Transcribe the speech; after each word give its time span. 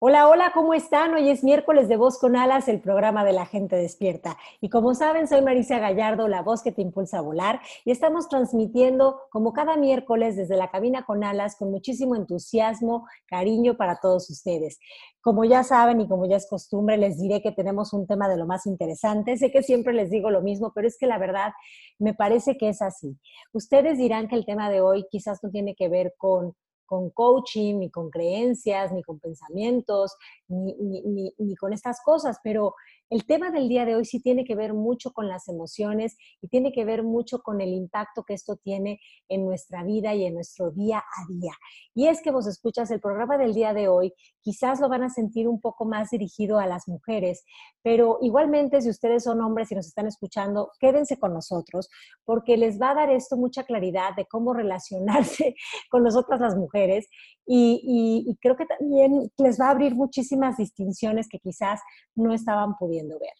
Hola, 0.00 0.28
hola, 0.28 0.52
¿cómo 0.54 0.74
están? 0.74 1.12
Hoy 1.14 1.28
es 1.28 1.42
miércoles 1.42 1.88
de 1.88 1.96
Voz 1.96 2.20
con 2.20 2.36
Alas, 2.36 2.68
el 2.68 2.80
programa 2.80 3.24
de 3.24 3.32
la 3.32 3.46
gente 3.46 3.74
despierta. 3.74 4.36
Y 4.60 4.68
como 4.68 4.94
saben, 4.94 5.26
soy 5.26 5.42
Marisa 5.42 5.80
Gallardo, 5.80 6.28
la 6.28 6.40
voz 6.40 6.62
que 6.62 6.70
te 6.70 6.82
impulsa 6.82 7.18
a 7.18 7.20
volar, 7.20 7.60
y 7.84 7.90
estamos 7.90 8.28
transmitiendo 8.28 9.20
como 9.32 9.52
cada 9.52 9.76
miércoles 9.76 10.36
desde 10.36 10.56
la 10.56 10.70
cabina 10.70 11.04
con 11.04 11.24
alas 11.24 11.56
con 11.56 11.72
muchísimo 11.72 12.14
entusiasmo, 12.14 13.08
cariño 13.26 13.76
para 13.76 13.98
todos 13.98 14.30
ustedes. 14.30 14.78
Como 15.20 15.44
ya 15.44 15.64
saben 15.64 16.00
y 16.00 16.06
como 16.06 16.26
ya 16.28 16.36
es 16.36 16.48
costumbre, 16.48 16.96
les 16.96 17.20
diré 17.20 17.42
que 17.42 17.50
tenemos 17.50 17.92
un 17.92 18.06
tema 18.06 18.28
de 18.28 18.36
lo 18.36 18.46
más 18.46 18.66
interesante. 18.66 19.36
Sé 19.36 19.50
que 19.50 19.64
siempre 19.64 19.92
les 19.94 20.10
digo 20.10 20.30
lo 20.30 20.42
mismo, 20.42 20.70
pero 20.72 20.86
es 20.86 20.96
que 20.96 21.08
la 21.08 21.18
verdad 21.18 21.50
me 21.98 22.14
parece 22.14 22.56
que 22.56 22.68
es 22.68 22.82
así. 22.82 23.18
Ustedes 23.52 23.98
dirán 23.98 24.28
que 24.28 24.36
el 24.36 24.46
tema 24.46 24.70
de 24.70 24.80
hoy 24.80 25.08
quizás 25.10 25.42
no 25.42 25.50
tiene 25.50 25.74
que 25.74 25.88
ver 25.88 26.14
con 26.16 26.54
con 26.88 27.10
coaching, 27.10 27.80
ni 27.80 27.90
con 27.90 28.08
creencias, 28.08 28.92
ni 28.92 29.02
con 29.02 29.20
pensamientos, 29.20 30.16
ni, 30.48 30.74
ni, 30.80 31.34
ni, 31.36 31.54
con 31.56 31.74
estas 31.74 32.00
cosas, 32.02 32.38
pero 32.42 32.74
el 33.10 33.24
tema 33.26 33.50
del 33.50 33.68
día 33.68 33.84
de 33.84 33.96
hoy 33.96 34.04
sí 34.04 34.20
tiene 34.20 34.44
que 34.44 34.54
ver 34.54 34.74
mucho 34.74 35.12
con 35.12 35.28
las 35.28 35.48
emociones 35.48 36.16
y 36.42 36.48
tiene 36.48 36.72
que 36.72 36.84
ver 36.84 37.02
mucho 37.02 37.40
con 37.40 37.60
el 37.60 37.70
impacto 37.70 38.24
que 38.24 38.34
esto 38.34 38.56
tiene 38.56 39.00
en 39.28 39.44
nuestra 39.44 39.82
vida 39.82 40.14
y 40.14 40.24
en 40.24 40.34
nuestro 40.34 40.70
día 40.70 40.98
a 40.98 41.32
día. 41.32 41.52
Y 41.94 42.08
es 42.08 42.20
que 42.22 42.30
vos 42.30 42.46
escuchas 42.46 42.90
el 42.90 43.00
programa 43.00 43.38
del 43.38 43.54
día 43.54 43.72
de 43.72 43.88
hoy, 43.88 44.12
quizás 44.40 44.80
lo 44.80 44.88
van 44.88 45.02
a 45.02 45.10
sentir 45.10 45.48
un 45.48 45.60
poco 45.60 45.84
más 45.84 46.10
dirigido 46.10 46.58
a 46.58 46.66
las 46.66 46.88
mujeres, 46.88 47.44
pero 47.82 48.18
igualmente 48.20 48.80
si 48.80 48.90
ustedes 48.90 49.24
son 49.24 49.40
hombres 49.40 49.72
y 49.72 49.74
nos 49.74 49.86
están 49.86 50.06
escuchando, 50.06 50.70
quédense 50.78 51.18
con 51.18 51.32
nosotros 51.32 51.88
porque 52.24 52.56
les 52.56 52.80
va 52.80 52.90
a 52.90 52.94
dar 52.94 53.10
esto 53.10 53.36
mucha 53.36 53.64
claridad 53.64 54.14
de 54.16 54.26
cómo 54.26 54.52
relacionarse 54.54 55.54
con 55.90 56.02
nosotras 56.02 56.40
las 56.40 56.56
mujeres 56.56 57.06
y, 57.50 58.36
creo 58.40 58.56
que 58.56 58.66
también 58.66 59.32
les 59.38 59.58
va 59.58 59.68
a 59.68 59.70
abrir 59.70 59.94
muchísimas 59.94 60.58
distinciones 60.58 61.28
que 61.28 61.38
quizás 61.38 61.80
no 62.14 62.34
estaban 62.34 62.76
pudiendo 62.76 63.18
ver. 63.18 63.32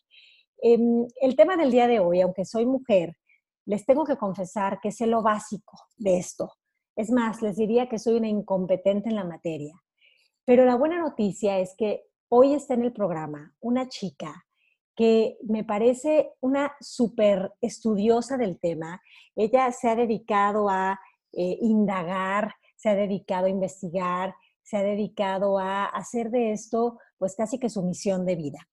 Em, 0.62 1.06
el 1.20 1.36
tema 1.36 1.56
del 1.56 1.70
día 1.70 1.86
de 1.86 2.00
hoy, 2.00 2.20
aunque 2.22 2.44
soy 2.44 2.64
mujer, 2.64 3.14
les 3.66 3.84
tengo 3.84 4.04
que 4.04 4.16
confesar 4.16 4.80
que 4.80 4.92
sé 4.92 5.06
lo 5.06 5.22
básico 5.22 5.78
de 5.96 6.18
esto. 6.18 6.50
Es 6.96 7.10
más, 7.10 7.42
les 7.42 7.56
diría 7.56 7.88
que 7.88 7.98
soy 7.98 8.16
una 8.16 8.28
incompetente 8.28 9.10
en 9.10 9.16
la 9.16 9.24
materia. 9.24 9.74
Pero 10.46 10.64
la 10.64 10.76
buena 10.76 10.98
noticia 10.98 11.58
es 11.58 11.74
que 11.76 12.04
hoy 12.30 12.54
está 12.54 12.74
en 12.74 12.84
el 12.84 12.92
programa 12.92 13.54
una 13.60 13.88
chica 13.88 14.46
que 14.96 15.36
me 15.46 15.62
parece 15.62 16.32
una 16.40 16.72
súper 16.80 17.52
estudiosa 17.60 18.36
del 18.36 18.58
tema. 18.58 19.00
Ella 19.36 19.70
se 19.70 19.88
ha 19.88 19.94
dedicado 19.94 20.68
a 20.68 20.98
eh, 21.32 21.58
indagar, 21.60 22.54
se 22.78 22.88
ha 22.88 22.94
dedicado 22.94 23.46
a 23.46 23.50
investigar, 23.50 24.34
se 24.62 24.76
ha 24.76 24.82
dedicado 24.82 25.58
a 25.58 25.84
hacer 25.84 26.30
de 26.30 26.52
esto 26.52 26.98
pues 27.18 27.34
casi 27.34 27.58
que 27.58 27.68
su 27.68 27.82
misión 27.82 28.24
de 28.24 28.36
vida. 28.36 28.68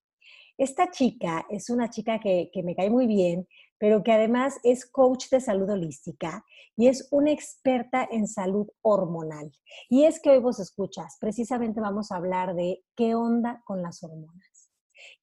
Esta 0.56 0.90
chica 0.90 1.44
es 1.50 1.68
una 1.68 1.90
chica 1.90 2.18
que, 2.18 2.50
me 2.64 2.74
cae 2.74 2.88
muy 2.88 3.06
bien, 3.06 3.46
pero 3.78 4.02
que 4.02 4.12
además 4.12 4.58
es 4.62 4.86
coach 4.86 5.28
de 5.30 5.40
salud 5.40 5.68
holística 5.68 6.44
y 6.76 6.86
es 6.86 7.08
una 7.10 7.32
experta 7.32 8.08
en 8.10 8.26
salud 8.26 8.68
hormonal. 8.80 9.52
Y 9.90 10.04
es 10.04 10.20
que 10.20 10.30
hoy 10.30 10.38
vos 10.38 10.60
escuchas, 10.60 11.18
precisamente 11.20 11.80
vamos 11.80 12.10
a 12.10 12.16
hablar 12.16 12.54
de 12.54 12.82
qué 12.96 13.14
onda 13.14 13.60
con 13.66 13.82
las 13.82 14.02
hormonas. 14.02 14.55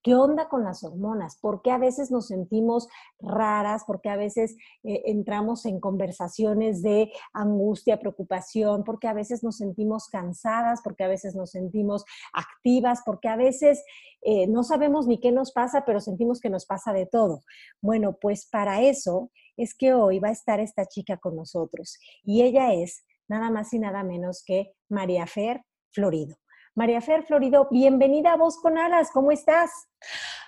¿Qué 0.01 0.15
onda 0.15 0.49
con 0.49 0.63
las 0.63 0.83
hormonas? 0.83 1.37
¿Por 1.39 1.61
qué 1.61 1.71
a 1.71 1.77
veces 1.77 2.11
nos 2.11 2.27
sentimos 2.27 2.87
raras? 3.19 3.83
¿Por 3.85 4.01
qué 4.01 4.09
a 4.09 4.15
veces 4.15 4.55
eh, 4.83 5.03
entramos 5.05 5.65
en 5.65 5.79
conversaciones 5.79 6.81
de 6.81 7.11
angustia, 7.33 7.99
preocupación? 7.99 8.83
¿Por 8.83 8.99
qué 8.99 9.07
a 9.07 9.13
veces 9.13 9.43
nos 9.43 9.57
sentimos 9.57 10.07
cansadas? 10.09 10.81
¿Por 10.81 10.95
qué 10.95 11.03
a 11.05 11.07
veces 11.07 11.35
nos 11.35 11.51
sentimos 11.51 12.03
activas? 12.33 13.01
¿Por 13.05 13.19
qué 13.19 13.29
a 13.29 13.35
veces 13.35 13.83
eh, 14.21 14.47
no 14.47 14.63
sabemos 14.63 15.07
ni 15.07 15.19
qué 15.19 15.31
nos 15.31 15.51
pasa, 15.51 15.83
pero 15.85 15.99
sentimos 15.99 16.39
que 16.39 16.49
nos 16.49 16.65
pasa 16.65 16.93
de 16.93 17.05
todo? 17.05 17.41
Bueno, 17.81 18.17
pues 18.19 18.47
para 18.49 18.81
eso 18.81 19.31
es 19.57 19.75
que 19.75 19.93
hoy 19.93 20.19
va 20.19 20.29
a 20.29 20.33
estar 20.33 20.59
esta 20.59 20.85
chica 20.85 21.17
con 21.17 21.35
nosotros 21.35 21.99
y 22.23 22.43
ella 22.43 22.73
es 22.73 23.05
nada 23.27 23.51
más 23.51 23.73
y 23.73 23.79
nada 23.79 24.03
menos 24.03 24.43
que 24.45 24.73
María 24.89 25.27
Fer 25.27 25.61
Florido. 25.91 26.35
María 26.75 27.01
Fer 27.01 27.23
Florido, 27.23 27.67
bienvenida 27.69 28.33
a 28.33 28.35
Voz 28.35 28.57
con 28.57 28.79
Alas, 28.79 29.11
¿cómo 29.13 29.31
estás? 29.31 29.69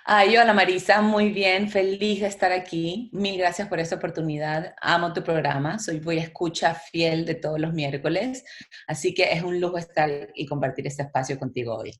Ay, 0.04 0.36
hola 0.36 0.52
Marisa, 0.52 1.00
muy 1.00 1.30
bien, 1.30 1.68
feliz 1.68 2.20
de 2.20 2.26
estar 2.26 2.50
aquí. 2.50 3.10
Mil 3.12 3.38
gracias 3.38 3.68
por 3.68 3.78
esta 3.78 3.94
oportunidad. 3.94 4.74
Amo 4.80 5.12
tu 5.12 5.22
programa, 5.22 5.78
soy 5.78 6.00
voy 6.00 6.18
a 6.18 6.22
escucha 6.22 6.74
fiel 6.74 7.26
de 7.26 7.36
todos 7.36 7.60
los 7.60 7.72
miércoles, 7.72 8.44
así 8.88 9.14
que 9.14 9.32
es 9.32 9.44
un 9.44 9.60
lujo 9.60 9.78
estar 9.78 10.10
y 10.34 10.46
compartir 10.46 10.88
este 10.88 11.04
espacio 11.04 11.38
contigo 11.38 11.76
hoy. 11.76 11.92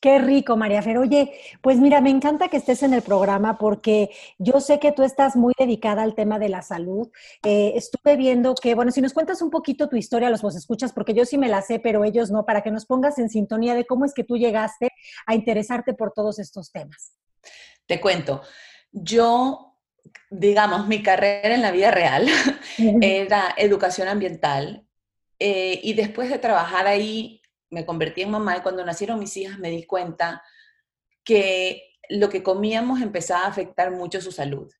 Qué 0.00 0.18
rico, 0.18 0.56
María 0.56 0.82
Fer. 0.82 0.98
Oye, 0.98 1.32
pues 1.62 1.78
mira, 1.78 2.00
me 2.00 2.10
encanta 2.10 2.48
que 2.48 2.58
estés 2.58 2.82
en 2.82 2.92
el 2.92 3.02
programa 3.02 3.56
porque 3.56 4.10
yo 4.38 4.60
sé 4.60 4.78
que 4.78 4.92
tú 4.92 5.02
estás 5.02 5.34
muy 5.34 5.54
dedicada 5.58 6.02
al 6.02 6.14
tema 6.14 6.38
de 6.38 6.50
la 6.50 6.60
salud. 6.60 7.10
Eh, 7.42 7.72
estuve 7.74 8.16
viendo 8.16 8.54
que, 8.54 8.74
bueno, 8.74 8.90
si 8.90 9.00
nos 9.00 9.14
cuentas 9.14 9.40
un 9.40 9.50
poquito 9.50 9.88
tu 9.88 9.96
historia, 9.96 10.28
los 10.28 10.42
vos 10.42 10.56
escuchas, 10.56 10.92
porque 10.92 11.14
yo 11.14 11.24
sí 11.24 11.38
me 11.38 11.48
la 11.48 11.62
sé, 11.62 11.78
pero 11.78 12.04
ellos 12.04 12.30
no, 12.30 12.44
para 12.44 12.62
que 12.62 12.70
nos 12.70 12.84
pongas 12.84 13.18
en 13.18 13.30
sintonía 13.30 13.74
de 13.74 13.86
cómo 13.86 14.04
es 14.04 14.12
que 14.12 14.24
tú 14.24 14.36
llegaste 14.36 14.90
a 15.26 15.34
interesarte 15.34 15.94
por 15.94 16.12
todos 16.12 16.38
estos 16.38 16.70
temas. 16.70 17.14
Te 17.86 18.00
cuento, 18.00 18.42
yo, 18.92 19.76
digamos, 20.30 20.86
mi 20.86 21.02
carrera 21.02 21.54
en 21.54 21.62
la 21.62 21.70
vida 21.70 21.90
real 21.90 22.28
era 23.00 23.54
educación 23.56 24.08
ambiental 24.08 24.86
eh, 25.38 25.80
y 25.82 25.94
después 25.94 26.30
de 26.30 26.38
trabajar 26.38 26.86
ahí 26.86 27.40
me 27.74 27.84
convertí 27.84 28.22
en 28.22 28.30
mamá 28.30 28.56
y 28.56 28.60
cuando 28.62 28.84
nacieron 28.84 29.18
mis 29.18 29.36
hijas 29.36 29.58
me 29.58 29.68
di 29.68 29.84
cuenta 29.84 30.42
que 31.24 31.82
lo 32.08 32.28
que 32.28 32.42
comíamos 32.42 33.02
empezaba 33.02 33.44
a 33.44 33.48
afectar 33.48 33.90
mucho 33.90 34.20
su 34.20 34.32
salud. 34.32 34.70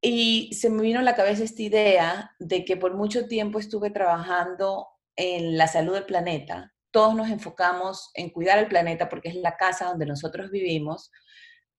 Y 0.00 0.52
se 0.54 0.70
me 0.70 0.82
vino 0.82 1.00
a 1.00 1.02
la 1.02 1.16
cabeza 1.16 1.44
esta 1.44 1.62
idea 1.62 2.30
de 2.38 2.64
que 2.64 2.76
por 2.76 2.94
mucho 2.94 3.26
tiempo 3.26 3.58
estuve 3.58 3.90
trabajando 3.90 4.86
en 5.16 5.58
la 5.58 5.66
salud 5.66 5.94
del 5.94 6.04
planeta. 6.04 6.72
Todos 6.92 7.14
nos 7.14 7.28
enfocamos 7.28 8.10
en 8.14 8.30
cuidar 8.30 8.58
el 8.58 8.68
planeta 8.68 9.08
porque 9.08 9.28
es 9.28 9.34
la 9.34 9.56
casa 9.56 9.86
donde 9.86 10.06
nosotros 10.06 10.50
vivimos. 10.50 11.10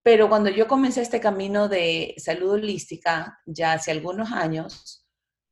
Pero 0.03 0.29
cuando 0.29 0.49
yo 0.49 0.67
comencé 0.67 1.01
este 1.01 1.19
camino 1.19 1.69
de 1.69 2.13
salud 2.17 2.51
holística, 2.51 3.39
ya 3.45 3.73
hace 3.73 3.91
algunos 3.91 4.31
años, 4.31 4.98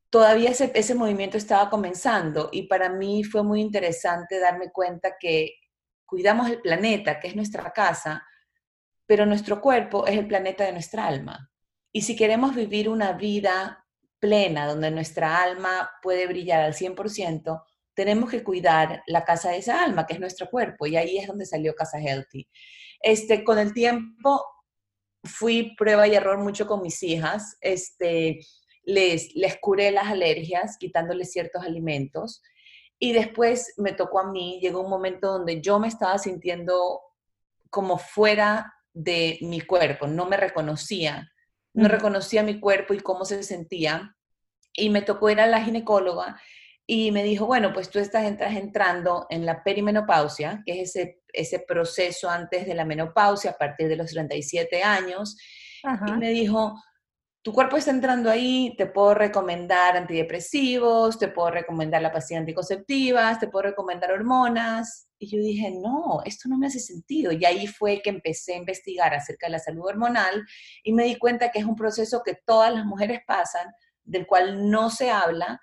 todavía 0.09 0.51
ese, 0.51 0.71
ese 0.75 0.95
movimiento 0.95 1.37
estaba 1.37 1.69
comenzando 1.69 2.49
y 2.51 2.63
para 2.63 2.89
mí 2.89 3.23
fue 3.23 3.43
muy 3.43 3.61
interesante 3.61 4.39
darme 4.39 4.71
cuenta 4.71 5.15
que 5.19 5.55
cuidamos 6.05 6.49
el 6.49 6.61
planeta, 6.61 7.19
que 7.19 7.27
es 7.27 7.35
nuestra 7.35 7.71
casa, 7.71 8.25
pero 9.05 9.25
nuestro 9.25 9.61
cuerpo 9.61 10.05
es 10.07 10.17
el 10.17 10.27
planeta 10.27 10.63
de 10.63 10.71
nuestra 10.71 11.05
alma. 11.05 11.51
Y 11.91 12.01
si 12.01 12.15
queremos 12.15 12.55
vivir 12.55 12.89
una 12.89 13.13
vida 13.13 13.85
plena, 14.19 14.67
donde 14.67 14.91
nuestra 14.91 15.41
alma 15.41 15.89
puede 16.01 16.27
brillar 16.27 16.61
al 16.61 16.73
100%, 16.73 17.63
tenemos 17.93 18.29
que 18.29 18.43
cuidar 18.43 19.01
la 19.07 19.23
casa 19.23 19.49
de 19.49 19.57
esa 19.57 19.83
alma, 19.83 20.05
que 20.05 20.13
es 20.13 20.19
nuestro 20.19 20.49
cuerpo, 20.49 20.85
y 20.85 20.97
ahí 20.97 21.17
es 21.17 21.27
donde 21.27 21.45
salió 21.45 21.73
Casa 21.75 21.99
Healthy. 21.99 22.47
Este, 23.01 23.43
con 23.43 23.57
el 23.59 23.73
tiempo 23.73 24.43
fui 25.23 25.75
prueba 25.75 26.07
y 26.07 26.15
error 26.15 26.37
mucho 26.37 26.67
con 26.67 26.81
mis 26.81 27.01
hijas. 27.03 27.57
Este, 27.61 28.39
les, 28.87 29.35
les 29.35 29.57
curé 29.57 29.91
las 29.91 30.07
alergias 30.07 30.77
quitándoles 30.77 31.31
ciertos 31.31 31.63
alimentos. 31.63 32.41
Y 32.97 33.11
después 33.11 33.73
me 33.77 33.91
tocó 33.91 34.19
a 34.19 34.31
mí, 34.31 34.59
llegó 34.61 34.81
un 34.81 34.89
momento 34.89 35.33
donde 35.33 35.61
yo 35.61 35.77
me 35.77 35.89
estaba 35.89 36.17
sintiendo 36.17 37.01
como 37.69 37.97
fuera 37.97 38.73
de 38.93 39.37
mi 39.41 39.61
cuerpo, 39.61 40.07
no 40.07 40.25
me 40.25 40.37
reconocía, 40.37 41.29
no 41.73 41.87
reconocía 41.89 42.41
mi 42.41 42.59
cuerpo 42.59 42.93
y 42.93 43.01
cómo 43.01 43.25
se 43.25 43.43
sentía. 43.43 44.15
Y 44.73 44.89
me 44.89 45.01
tocó 45.01 45.29
ir 45.29 45.41
a 45.41 45.47
la 45.47 45.61
ginecóloga 45.61 46.39
y 46.87 47.11
me 47.11 47.23
dijo, 47.23 47.45
bueno, 47.45 47.73
pues 47.73 47.89
tú 47.89 47.99
estás 47.99 48.25
entrando 48.25 49.27
en 49.29 49.45
la 49.45 49.63
perimenopausia, 49.63 50.63
que 50.65 50.81
es 50.81 50.95
ese, 50.95 51.21
ese 51.33 51.59
proceso 51.59 52.29
antes 52.29 52.65
de 52.65 52.73
la 52.73 52.85
menopausia, 52.85 53.51
a 53.51 53.57
partir 53.57 53.89
de 53.89 53.97
los 53.97 54.11
37 54.11 54.81
años. 54.81 55.37
Y 56.07 56.11
me 56.13 56.29
dijo, 56.29 56.73
tu 57.41 57.53
cuerpo 57.53 57.77
está 57.77 57.91
entrando 57.91 58.29
ahí, 58.29 58.75
te 58.77 58.87
puedo 58.87 59.13
recomendar 59.13 59.95
antidepresivos, 59.95 61.17
te 61.17 61.29
puedo 61.29 61.51
recomendar 61.51 62.01
la 62.01 62.11
pastilla 62.11 62.41
anticonceptivas, 62.41 63.39
te 63.39 63.47
puedo 63.47 63.63
recomendar 63.63 64.11
hormonas, 64.11 65.09
Y 65.19 65.29
yo 65.29 65.39
dije, 65.39 65.71
no, 65.71 66.21
esto 66.25 66.49
no 66.49 66.57
me 66.57 66.67
hace 66.67 66.79
sentido. 66.79 67.31
Y 67.31 67.45
ahí 67.45 67.65
fue 67.67 68.01
que 68.01 68.09
empecé 68.09 68.53
a 68.53 68.57
investigar 68.57 69.13
acerca 69.13 69.47
de 69.47 69.53
la 69.53 69.59
salud 69.59 69.85
hormonal 69.85 70.45
y 70.83 70.93
me 70.93 71.05
di 71.05 71.15
cuenta 71.17 71.49
que 71.49 71.59
es 71.59 71.65
un 71.65 71.75
proceso 71.75 72.21
que 72.23 72.35
todas 72.45 72.73
las 72.73 72.85
mujeres 72.85 73.21
pasan, 73.25 73.67
del 74.03 74.27
cual 74.27 74.69
no 74.69 74.89
se 74.89 75.09
habla 75.09 75.59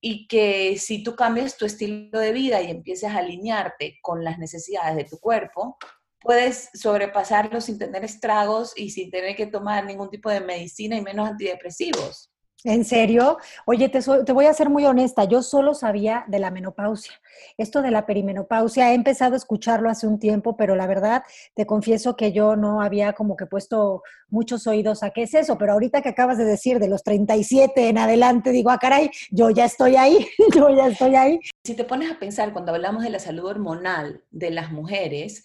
y 0.00 0.26
que 0.26 0.76
si 0.78 1.02
tú 1.02 1.16
cambias 1.16 1.56
tu 1.56 1.64
estilo 1.64 2.18
de 2.18 2.32
vida 2.32 2.60
y 2.60 2.70
empiezas 2.70 3.12
a 3.14 3.18
alinearte 3.18 3.98
con 4.02 4.22
las 4.22 4.38
necesidades 4.38 4.96
de 4.96 5.04
tu 5.04 5.18
cuerpo, 5.18 5.78
puedes 6.24 6.70
sobrepasarlo 6.74 7.60
sin 7.60 7.78
tener 7.78 8.02
estragos 8.04 8.72
y 8.74 8.90
sin 8.90 9.10
tener 9.10 9.36
que 9.36 9.46
tomar 9.46 9.84
ningún 9.84 10.10
tipo 10.10 10.30
de 10.30 10.40
medicina 10.40 10.96
y 10.96 11.02
menos 11.02 11.28
antidepresivos. 11.28 12.30
¿En 12.66 12.86
serio? 12.86 13.36
Oye, 13.66 13.90
te, 13.90 14.00
te, 14.00 14.32
voy 14.32 14.46
a 14.46 14.54
ser 14.54 14.70
muy 14.70 14.86
honesta, 14.86 15.24
yo 15.24 15.42
solo 15.42 15.74
sabía 15.74 16.24
de 16.28 16.38
la 16.38 16.50
menopausia. 16.50 17.12
Esto 17.58 17.82
de 17.82 17.90
la 17.90 18.06
perimenopausia, 18.06 18.90
he 18.90 18.94
empezado 18.94 19.34
a 19.34 19.36
escucharlo 19.36 19.90
hace 19.90 20.06
un 20.06 20.18
tiempo, 20.18 20.56
pero 20.56 20.74
la 20.74 20.86
verdad 20.86 21.24
te 21.54 21.66
confieso 21.66 22.16
que 22.16 22.32
yo 22.32 22.56
no 22.56 22.80
había 22.80 23.12
como 23.12 23.36
que 23.36 23.44
puesto 23.44 24.02
muchos 24.30 24.66
oídos 24.66 25.02
a 25.02 25.10
qué 25.10 25.24
es 25.24 25.34
eso, 25.34 25.58
pero 25.58 25.74
ahorita 25.74 26.00
que 26.00 26.08
acabas 26.08 26.38
de 26.38 26.46
decir 26.46 26.78
de 26.78 26.88
los 26.88 27.02
37 27.02 27.90
en 27.90 27.98
adelante, 27.98 28.50
digo, 28.50 28.70
ah, 28.70 28.78
caray, 28.78 29.10
yo 29.30 29.50
ya 29.50 29.66
estoy 29.66 29.96
ahí, 29.96 30.26
yo 30.54 30.70
ya 30.70 30.86
estoy 30.86 31.16
ahí. 31.16 31.40
Si 31.64 31.74
te 31.74 31.84
pones 31.84 32.10
a 32.10 32.18
pensar, 32.18 32.54
cuando 32.54 32.72
hablamos 32.72 33.02
de 33.02 33.10
la 33.10 33.18
salud 33.18 33.44
hormonal 33.44 34.24
de 34.30 34.50
las 34.50 34.72
mujeres, 34.72 35.44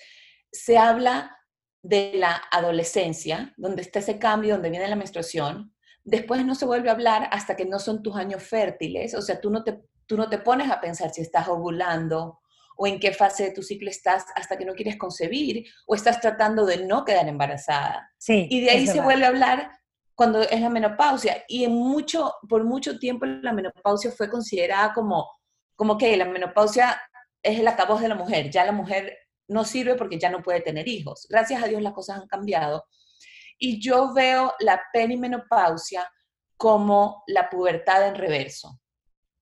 se 0.51 0.77
habla 0.77 1.37
de 1.81 2.13
la 2.15 2.41
adolescencia, 2.51 3.53
donde 3.57 3.81
está 3.81 3.99
ese 3.99 4.19
cambio, 4.19 4.55
donde 4.55 4.69
viene 4.69 4.87
la 4.87 4.95
menstruación, 4.95 5.73
después 6.03 6.45
no 6.45 6.55
se 6.55 6.65
vuelve 6.65 6.89
a 6.89 6.93
hablar 6.93 7.29
hasta 7.31 7.55
que 7.55 7.65
no 7.65 7.79
son 7.79 8.03
tus 8.03 8.15
años 8.15 8.43
fértiles, 8.43 9.13
o 9.13 9.21
sea, 9.21 9.39
tú 9.39 9.49
no 9.49 9.63
te, 9.63 9.81
tú 10.05 10.17
no 10.17 10.29
te 10.29 10.39
pones 10.39 10.69
a 10.69 10.81
pensar 10.81 11.11
si 11.11 11.21
estás 11.21 11.47
ovulando 11.47 12.39
o 12.75 12.87
en 12.87 12.99
qué 12.99 13.11
fase 13.11 13.43
de 13.43 13.51
tu 13.51 13.61
ciclo 13.61 13.89
estás 13.89 14.25
hasta 14.35 14.57
que 14.57 14.65
no 14.65 14.73
quieres 14.73 14.97
concebir 14.97 15.65
o 15.85 15.95
estás 15.95 16.21
tratando 16.21 16.65
de 16.65 16.85
no 16.85 17.03
quedar 17.03 17.27
embarazada. 17.27 18.09
Sí, 18.17 18.47
y 18.49 18.61
de 18.61 18.71
ahí 18.71 18.87
se 18.87 19.01
vuelve 19.01 19.25
a 19.25 19.29
hablar 19.29 19.71
cuando 20.15 20.41
es 20.41 20.61
la 20.61 20.69
menopausia. 20.69 21.43
Y 21.47 21.65
en 21.65 21.73
mucho, 21.73 22.33
por 22.47 22.63
mucho 22.63 22.97
tiempo 22.97 23.25
la 23.25 23.51
menopausia 23.51 24.11
fue 24.11 24.29
considerada 24.29 24.93
como, 24.93 25.29
como 25.75 25.97
que 25.97 26.15
la 26.15 26.25
menopausia 26.25 26.99
es 27.43 27.59
el 27.59 27.67
acabo 27.67 27.97
de 27.99 28.07
la 28.07 28.15
mujer, 28.15 28.49
ya 28.49 28.65
la 28.65 28.71
mujer 28.71 29.17
no 29.49 29.65
sirve 29.65 29.95
porque 29.95 30.19
ya 30.19 30.29
no 30.29 30.41
puede 30.41 30.61
tener 30.61 30.87
hijos. 30.87 31.27
Gracias 31.29 31.61
a 31.61 31.67
Dios 31.67 31.81
las 31.81 31.93
cosas 31.93 32.21
han 32.21 32.27
cambiado 32.27 32.85
y 33.57 33.81
yo 33.81 34.13
veo 34.13 34.53
la 34.59 34.81
perimenopausia 34.93 36.09
como 36.55 37.23
la 37.27 37.49
pubertad 37.49 38.07
en 38.07 38.15
reverso. 38.15 38.79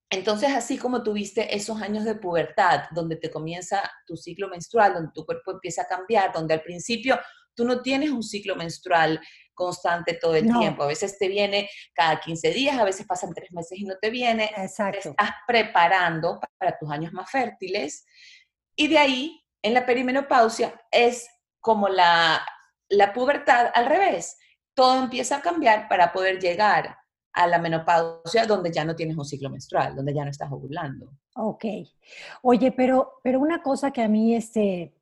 Entonces, 0.09 0.51
así 0.51 0.77
como 0.77 1.03
tuviste 1.03 1.55
esos 1.55 1.81
años 1.81 2.05
de 2.05 2.15
pubertad, 2.15 2.85
donde 2.91 3.17
te 3.17 3.29
comienza 3.29 3.83
tu 4.05 4.15
ciclo 4.15 4.47
menstrual, 4.47 4.93
donde 4.93 5.11
tu 5.13 5.25
cuerpo 5.25 5.51
empieza 5.51 5.81
a 5.81 5.87
cambiar, 5.87 6.31
donde 6.31 6.53
al 6.53 6.61
principio 6.61 7.19
tú 7.53 7.65
no 7.65 7.81
tienes 7.81 8.11
un 8.11 8.23
ciclo 8.23 8.55
menstrual 8.55 9.19
constante 9.53 10.13
todo 10.13 10.35
el 10.35 10.47
tiempo. 10.53 10.83
A 10.83 10.87
veces 10.87 11.17
te 11.17 11.27
viene 11.27 11.69
cada 11.93 12.19
15 12.19 12.51
días, 12.51 12.77
a 12.77 12.85
veces 12.85 13.05
pasan 13.05 13.33
tres 13.33 13.51
meses 13.51 13.77
y 13.77 13.83
no 13.83 13.95
te 13.99 14.09
viene. 14.09 14.51
Exacto. 14.55 14.99
Te 15.01 15.09
estás 15.09 15.31
preparando 15.45 16.39
para 16.57 16.77
tus 16.77 16.89
años 16.89 17.11
más 17.11 17.29
fértiles. 17.29 18.05
Y 18.75 18.87
de 18.87 18.99
ahí, 18.99 19.43
en 19.61 19.73
la 19.73 19.85
perimenopausia, 19.85 20.79
es 20.91 21.27
como 21.59 21.89
la 21.89 22.41
la 22.89 23.13
pubertad 23.13 23.71
al 23.73 23.85
revés. 23.85 24.37
Todo 24.73 25.01
empieza 25.01 25.37
a 25.37 25.41
cambiar 25.41 25.87
para 25.87 26.11
poder 26.11 26.39
llegar 26.39 26.97
a 27.33 27.47
la 27.47 27.59
menopausia 27.59 28.45
donde 28.45 28.71
ya 28.71 28.83
no 28.83 28.95
tienes 28.95 29.17
un 29.17 29.25
ciclo 29.25 29.49
menstrual, 29.49 29.95
donde 29.95 30.13
ya 30.13 30.23
no 30.23 30.31
estás 30.31 30.51
ovulando. 30.51 31.11
Ok. 31.35 31.65
Oye, 32.41 32.71
pero, 32.71 33.19
pero 33.23 33.39
una 33.39 33.61
cosa 33.61 33.91
que 33.91 34.01
a 34.01 34.07
mí 34.07 34.35
este, 34.35 34.95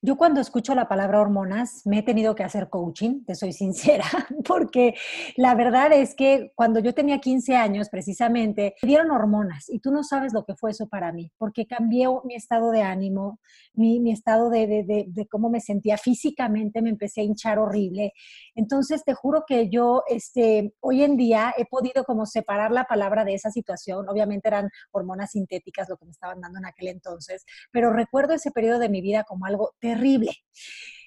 yo 0.00 0.16
cuando 0.16 0.40
escucho 0.40 0.74
la 0.74 0.88
palabra 0.88 1.20
hormonas 1.20 1.82
me 1.86 1.98
he 1.98 2.02
tenido 2.02 2.34
que 2.34 2.42
hacer 2.44 2.68
coaching, 2.68 3.24
te 3.24 3.34
soy 3.34 3.52
sincera, 3.52 4.04
porque 4.46 4.94
la 5.36 5.54
verdad 5.54 5.92
es 5.92 6.14
que 6.14 6.52
cuando 6.54 6.80
yo 6.80 6.94
tenía 6.94 7.20
15 7.20 7.56
años 7.56 7.88
precisamente, 7.88 8.74
me 8.82 8.88
dieron 8.88 9.10
hormonas 9.10 9.68
y 9.68 9.78
tú 9.80 9.90
no 9.90 10.02
sabes 10.02 10.32
lo 10.32 10.44
que 10.44 10.54
fue 10.54 10.70
eso 10.70 10.88
para 10.88 11.12
mí, 11.12 11.30
porque 11.38 11.66
cambió 11.66 12.22
mi 12.24 12.34
estado 12.34 12.70
de 12.70 12.82
ánimo, 12.82 13.40
mi, 13.74 14.10
estado 14.10 14.50
de, 14.50 15.06
cómo 15.30 15.50
me 15.50 15.60
sentía 15.60 15.96
físicamente, 15.96 16.82
me 16.82 16.90
empecé 16.90 17.20
a 17.20 17.24
hinchar 17.24 17.58
horrible. 17.58 18.12
Entonces 18.54 19.04
te 19.04 19.14
juro 19.14 19.44
que 19.46 19.68
yo 19.70 20.02
este, 20.08 20.74
hoy 20.80 21.02
en 21.02 21.16
día 21.16 21.54
he 21.56 21.64
podido 21.64 22.04
como 22.04 22.26
separar 22.26 22.70
la 22.72 22.84
palabra 22.84 23.24
de 23.24 23.34
esa 23.34 23.50
situación, 23.50 24.08
obviamente 24.08 24.48
eran 24.48 24.68
hormonas 24.90 25.30
sintéticas 25.30 25.88
lo 25.88 25.96
que 25.96 26.04
me 26.04 26.10
estaban 26.10 26.40
dando 26.40 26.58
en 26.58 26.66
aquel 26.66 26.88
entonces, 26.88 27.44
pero 27.70 27.92
recuerdo 27.92 28.34
ese 28.34 28.50
periodo 28.50 28.78
de 28.78 28.88
mi 28.88 29.00
vida 29.00 29.24
como 29.24 29.46
algo 29.46 29.61
terrible. 29.80 30.30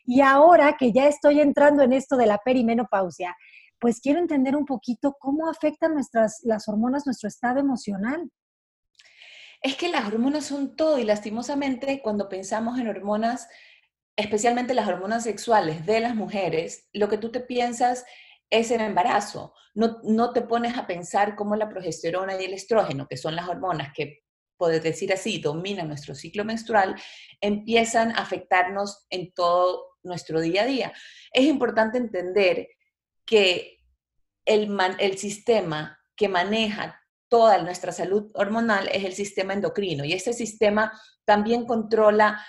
Y 0.06 0.22
ahora 0.22 0.76
que 0.78 0.92
ya 0.92 1.08
estoy 1.08 1.42
entrando 1.42 1.84
en 1.84 1.94
esto 1.94 2.16
de 2.16 2.28
la 2.28 2.38
perimenopausia, 2.38 3.36
pues 3.80 4.00
quiero 4.00 4.20
entender 4.20 4.56
un 4.56 4.66
poquito 4.66 5.16
cómo 5.20 5.50
afectan 5.50 5.94
nuestras, 5.94 6.40
las 6.44 6.68
hormonas 6.68 7.06
nuestro 7.06 7.28
estado 7.28 7.60
emocional. 7.60 8.30
Es 9.62 9.76
que 9.76 9.90
las 9.90 10.06
hormonas 10.06 10.46
son 10.46 10.76
todo 10.76 11.00
y 11.00 11.04
lastimosamente 11.04 12.02
cuando 12.02 12.30
pensamos 12.30 12.80
en 12.80 12.88
hormonas, 12.88 13.48
especialmente 14.16 14.74
las 14.74 14.88
hormonas 14.88 15.24
sexuales 15.24 15.86
de 15.86 16.00
las 16.00 16.16
mujeres, 16.16 16.88
lo 16.94 17.10
que 17.10 17.18
tú 17.18 17.32
te 17.32 17.40
piensas 17.40 18.06
es 18.50 18.70
el 18.72 18.82
embarazo. 18.82 19.54
No, 19.74 19.98
no 20.04 20.34
te 20.34 20.42
pones 20.42 20.78
a 20.78 20.88
pensar 20.88 21.36
cómo 21.36 21.56
la 21.56 21.68
progesterona 21.68 22.40
y 22.40 22.46
el 22.46 22.54
estrógeno, 22.54 23.08
que 23.08 23.18
son 23.18 23.36
las 23.36 23.50
hormonas 23.50 23.92
que 23.94 24.25
poder 24.58 24.82
decir 24.82 25.14
así, 25.14 25.40
domina 25.40 25.84
nuestro 25.84 26.16
ciclo 26.16 26.46
menstrual, 26.46 26.96
empiezan 27.42 28.12
a 28.12 28.22
afectarnos 28.22 29.06
en 29.10 29.34
todo 29.34 29.98
nuestro 30.04 30.40
día 30.40 30.64
a 30.64 30.66
día. 30.66 30.94
Es 31.32 31.46
importante 31.46 31.98
entender 31.98 32.68
que 33.26 33.80
el, 34.46 34.78
el 35.00 35.18
sistema 35.18 36.00
que 36.16 36.28
maneja 36.28 37.02
toda 37.28 37.62
nuestra 37.62 37.92
salud 37.92 38.32
hormonal 38.34 38.88
es 38.92 39.04
el 39.04 39.14
sistema 39.14 39.54
endocrino 39.54 40.06
y 40.06 40.14
este 40.14 40.34
sistema 40.34 40.92
también 41.26 41.66
controla 41.66 42.46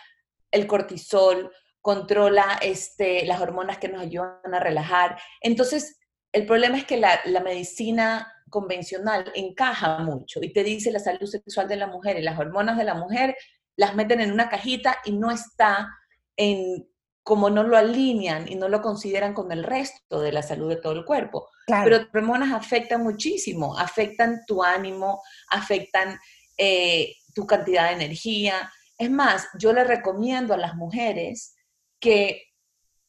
el 0.51 0.67
cortisol, 0.67 1.51
controla 1.81 2.59
este, 2.63 3.25
las 3.27 3.41
hormonas 3.41 3.79
que 3.79 3.89
nos 3.89 4.03
ayudan 4.03 4.55
a 4.55 4.61
relajar. 4.61 5.19
Entonces, 5.41 5.99
el 6.33 6.47
problema 6.47 6.77
es 6.79 6.85
que 6.85 6.99
la, 6.99 7.21
la 7.25 7.41
medicina 7.41 8.33
convencional 8.51 9.31
encaja 9.35 9.99
mucho 9.99 10.41
y 10.43 10.53
te 10.53 10.63
dice 10.63 10.93
la 10.93 11.01
salud 11.01 11.27
sexual 11.27 11.69
de 11.69 11.77
la 11.77 11.87
mujer 11.87 12.19
y 12.19 12.23
las 12.23 12.39
hormonas 12.39 12.77
de 12.77 12.85
la 12.85 12.95
mujer 12.95 13.37
las 13.77 13.95
meten 13.95 14.21
en 14.21 14.33
una 14.33 14.49
cajita 14.49 14.99
y 15.05 15.13
no 15.13 15.31
está 15.31 15.89
en 16.37 16.89
como 17.27 17.51
no 17.51 17.65
lo 17.65 17.77
alinean 17.77 18.47
y 18.47 18.55
no 18.55 18.69
lo 18.69 18.81
consideran 18.81 19.35
con 19.35 19.51
el 19.51 19.65
resto 19.65 20.21
de 20.21 20.31
la 20.31 20.43
salud 20.43 20.69
de 20.69 20.77
todo 20.77 20.93
el 20.93 21.05
cuerpo. 21.05 21.49
Pero 21.67 21.99
las 21.99 22.07
hormonas 22.15 22.53
afectan 22.53 23.03
muchísimo, 23.03 23.77
afectan 23.77 24.47
tu 24.47 24.63
ánimo, 24.63 25.21
afectan 25.51 26.21
eh, 26.57 27.17
tu 27.35 27.45
cantidad 27.45 27.89
de 27.89 27.95
energía. 27.95 28.73
Es 28.97 29.11
más, 29.11 29.49
yo 29.59 29.73
le 29.73 29.83
recomiendo 29.83 30.55
a 30.55 30.57
las 30.57 30.77
mujeres 30.77 31.57
que 31.99 32.45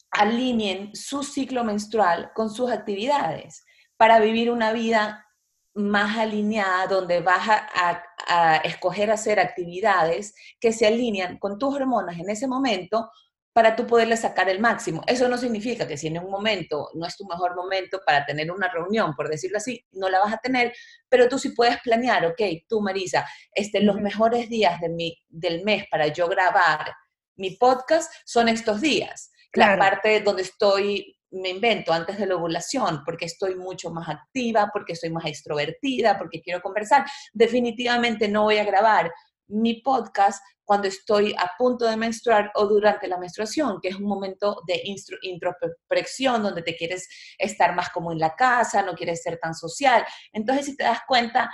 alineen 0.09 0.95
su 0.95 1.21
ciclo 1.21 1.63
menstrual 1.63 2.31
con 2.33 2.50
sus 2.50 2.71
actividades 2.71 3.65
para 3.97 4.19
vivir 4.19 4.50
una 4.50 4.71
vida 4.71 5.26
más 5.77 6.17
alineada, 6.17 6.88
donde 6.88 7.22
vas 7.22 7.48
a, 7.48 8.03
escoger 8.63 9.10
hacer 9.10 9.39
actividades 9.39 10.36
que 10.60 10.74
se 10.74 10.86
alinean 10.86 11.38
con 11.38 11.57
tus 11.57 11.75
hormonas 11.75 12.19
en 12.19 12.29
ese 12.29 12.46
momento 12.46 13.10
para 13.53 13.75
tú 13.75 13.88
poderle 13.88 14.17
sacar 14.17 14.50
el 14.50 14.60
máximo. 14.60 15.01
Eso 15.07 15.29
no 15.29 15.38
significa 15.38 15.88
que 15.88 15.98
si 15.98 16.07
en 16.07 16.19
un 16.19 16.29
momento 16.29 16.89
no 16.96 17.05
es 17.05 17.15
tu 17.15 17.25
mejor 17.25 17.55
momento 17.55 18.01
para 18.05 18.25
tener 18.25 18.51
una 18.51 18.67
reunión, 18.67 19.15
por 19.15 19.29
decirlo 19.29 19.57
así, 19.57 19.86
no 19.91 20.10
la 20.10 20.19
vas 20.19 20.34
a 20.34 20.38
tener, 20.38 20.74
pero 21.07 21.29
tú 21.29 21.39
sí 21.39 21.50
puedes 21.50 21.79
planear, 21.81 22.25
ok, 22.25 22.41
tú 22.67 22.81
Marisa, 22.81 23.25
este, 23.53 23.79
los 23.79 23.96
mejores 24.01 24.50
días 24.50 24.81
de 24.81 24.89
mi, 24.89 25.17
del 25.29 25.63
mes 25.63 25.86
para 25.89 26.07
yo 26.07 26.27
grabar 26.27 26.93
mi 27.36 27.51
podcast 27.51 28.12
son 28.25 28.50
estos 28.50 28.81
días. 28.81 29.31
La 29.53 29.77
parte 29.77 30.22
donde 30.22 30.43
estoy 30.43 31.16
me 31.31 31.50
invento 31.50 31.91
antes 31.91 32.17
de 32.17 32.25
la 32.25 32.36
ovulación, 32.36 33.01
porque 33.05 33.25
estoy 33.25 33.55
mucho 33.55 33.91
más 33.91 34.07
activa, 34.10 34.69
porque 34.72 34.93
estoy 34.93 35.10
más 35.10 35.25
extrovertida, 35.25 36.17
porque 36.17 36.41
quiero 36.41 36.62
conversar. 36.62 37.05
Definitivamente 37.34 38.27
no 38.27 38.43
voy 38.43 38.57
a 38.57 38.65
grabar 38.65 39.12
mi 39.48 39.81
podcast 39.81 40.41
cuando 40.63 40.89
estoy 40.89 41.34
a 41.38 41.51
punto 41.57 41.86
de 41.86 41.96
menstruar 41.96 42.51
o 42.55 42.65
durante 42.65 43.07
la 43.07 43.17
menstruación, 43.17 43.79
que 43.81 43.88
es 43.88 43.96
un 43.96 44.03
momento 44.03 44.62
de 44.67 44.81
introspección 45.22 46.43
donde 46.43 46.62
te 46.62 46.75
quieres 46.75 47.07
estar 47.38 47.74
más 47.74 47.89
como 47.89 48.12
en 48.12 48.19
la 48.19 48.36
casa, 48.36 48.81
no 48.84 48.93
quieres 48.93 49.24
ser 49.24 49.39
tan 49.39 49.53
social. 49.53 50.05
Entonces, 50.34 50.65
si 50.65 50.75
te 50.75 50.84
das 50.84 51.00
cuenta, 51.07 51.50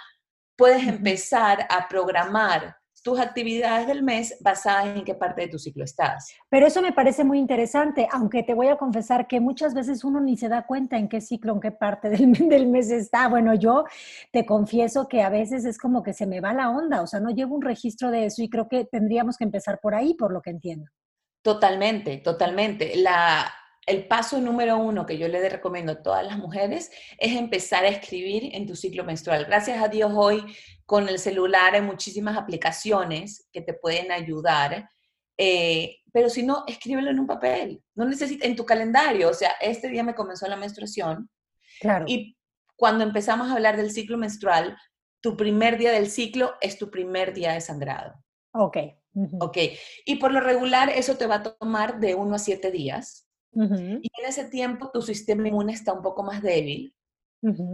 puedes 0.55 0.87
empezar 0.87 1.67
a 1.69 1.87
programar 1.87 2.75
tus 3.03 3.19
actividades 3.19 3.85
del 3.85 4.01
mes 4.01 4.37
basadas 4.39 4.95
en 4.95 5.03
qué 5.03 5.13
parte 5.13 5.41
de 5.41 5.47
tu 5.49 5.59
ciclo 5.59 5.83
estás. 5.83 6.33
Pero 6.49 6.65
eso 6.65 6.81
me 6.81 6.93
parece 6.93 7.23
muy 7.23 7.37
interesante, 7.37 8.07
aunque 8.11 8.43
te 8.43 8.53
voy 8.53 8.67
a 8.67 8.77
confesar 8.77 9.27
que 9.27 9.39
muchas 9.39 9.73
veces 9.73 10.03
uno 10.03 10.21
ni 10.21 10.37
se 10.37 10.49
da 10.49 10.65
cuenta 10.65 10.97
en 10.97 11.09
qué 11.09 11.19
ciclo, 11.19 11.53
en 11.53 11.59
qué 11.59 11.71
parte 11.71 12.09
del, 12.09 12.31
del 12.49 12.67
mes 12.67 12.89
está. 12.89 13.27
Bueno, 13.27 13.53
yo 13.53 13.83
te 14.31 14.45
confieso 14.45 15.07
que 15.07 15.21
a 15.21 15.29
veces 15.29 15.65
es 15.65 15.77
como 15.77 16.01
que 16.01 16.13
se 16.13 16.25
me 16.25 16.39
va 16.39 16.53
la 16.53 16.69
onda, 16.69 17.01
o 17.01 17.07
sea, 17.07 17.19
no 17.19 17.29
llevo 17.29 17.55
un 17.55 17.61
registro 17.61 18.09
de 18.09 18.25
eso 18.25 18.41
y 18.41 18.49
creo 18.49 18.67
que 18.67 18.85
tendríamos 18.85 19.37
que 19.37 19.43
empezar 19.43 19.79
por 19.81 19.93
ahí, 19.93 20.13
por 20.13 20.31
lo 20.31 20.41
que 20.41 20.51
entiendo. 20.51 20.89
Totalmente, 21.41 22.17
totalmente. 22.19 22.95
La, 22.95 23.53
el 23.85 24.07
paso 24.07 24.39
número 24.39 24.77
uno 24.77 25.05
que 25.05 25.17
yo 25.17 25.27
le 25.27 25.47
recomiendo 25.49 25.91
a 25.91 26.01
todas 26.01 26.25
las 26.25 26.37
mujeres 26.37 26.91
es 27.17 27.35
empezar 27.35 27.83
a 27.83 27.89
escribir 27.89 28.55
en 28.55 28.65
tu 28.65 28.75
ciclo 28.75 29.03
menstrual. 29.03 29.45
Gracias 29.45 29.81
a 29.81 29.87
Dios 29.87 30.11
hoy 30.15 30.43
con 30.85 31.09
el 31.09 31.19
celular 31.19 31.75
hay 31.75 31.81
muchísimas 31.81 32.37
aplicaciones 32.37 33.47
que 33.51 33.61
te 33.61 33.73
pueden 33.73 34.11
ayudar, 34.11 34.89
eh, 35.37 35.97
pero 36.11 36.29
si 36.29 36.43
no, 36.43 36.63
escríbelo 36.67 37.09
en 37.09 37.19
un 37.19 37.27
papel. 37.27 37.81
No 37.95 38.05
necesitas, 38.05 38.47
en 38.47 38.55
tu 38.55 38.65
calendario, 38.65 39.29
o 39.29 39.33
sea, 39.33 39.51
este 39.59 39.89
día 39.89 40.03
me 40.03 40.15
comenzó 40.15 40.47
la 40.47 40.55
menstruación. 40.55 41.29
Claro. 41.79 42.05
Y 42.07 42.37
cuando 42.75 43.03
empezamos 43.03 43.49
a 43.49 43.53
hablar 43.53 43.77
del 43.77 43.91
ciclo 43.91 44.17
menstrual, 44.17 44.77
tu 45.21 45.35
primer 45.37 45.77
día 45.77 45.91
del 45.91 46.09
ciclo 46.09 46.53
es 46.61 46.77
tu 46.77 46.89
primer 46.91 47.33
día 47.33 47.53
de 47.53 47.61
sangrado. 47.61 48.13
Ok. 48.53 48.77
Ok. 49.39 49.57
Y 50.05 50.15
por 50.15 50.31
lo 50.31 50.39
regular 50.39 50.89
eso 50.89 51.17
te 51.17 51.27
va 51.27 51.35
a 51.35 51.43
tomar 51.43 51.99
de 51.99 52.15
uno 52.15 52.35
a 52.35 52.39
siete 52.39 52.71
días. 52.71 53.27
Y 53.55 54.09
en 54.19 54.25
ese 54.27 54.45
tiempo 54.45 54.89
tu 54.91 55.01
sistema 55.01 55.47
inmune 55.47 55.73
está 55.73 55.93
un 55.93 56.01
poco 56.01 56.23
más 56.23 56.41
débil, 56.41 56.93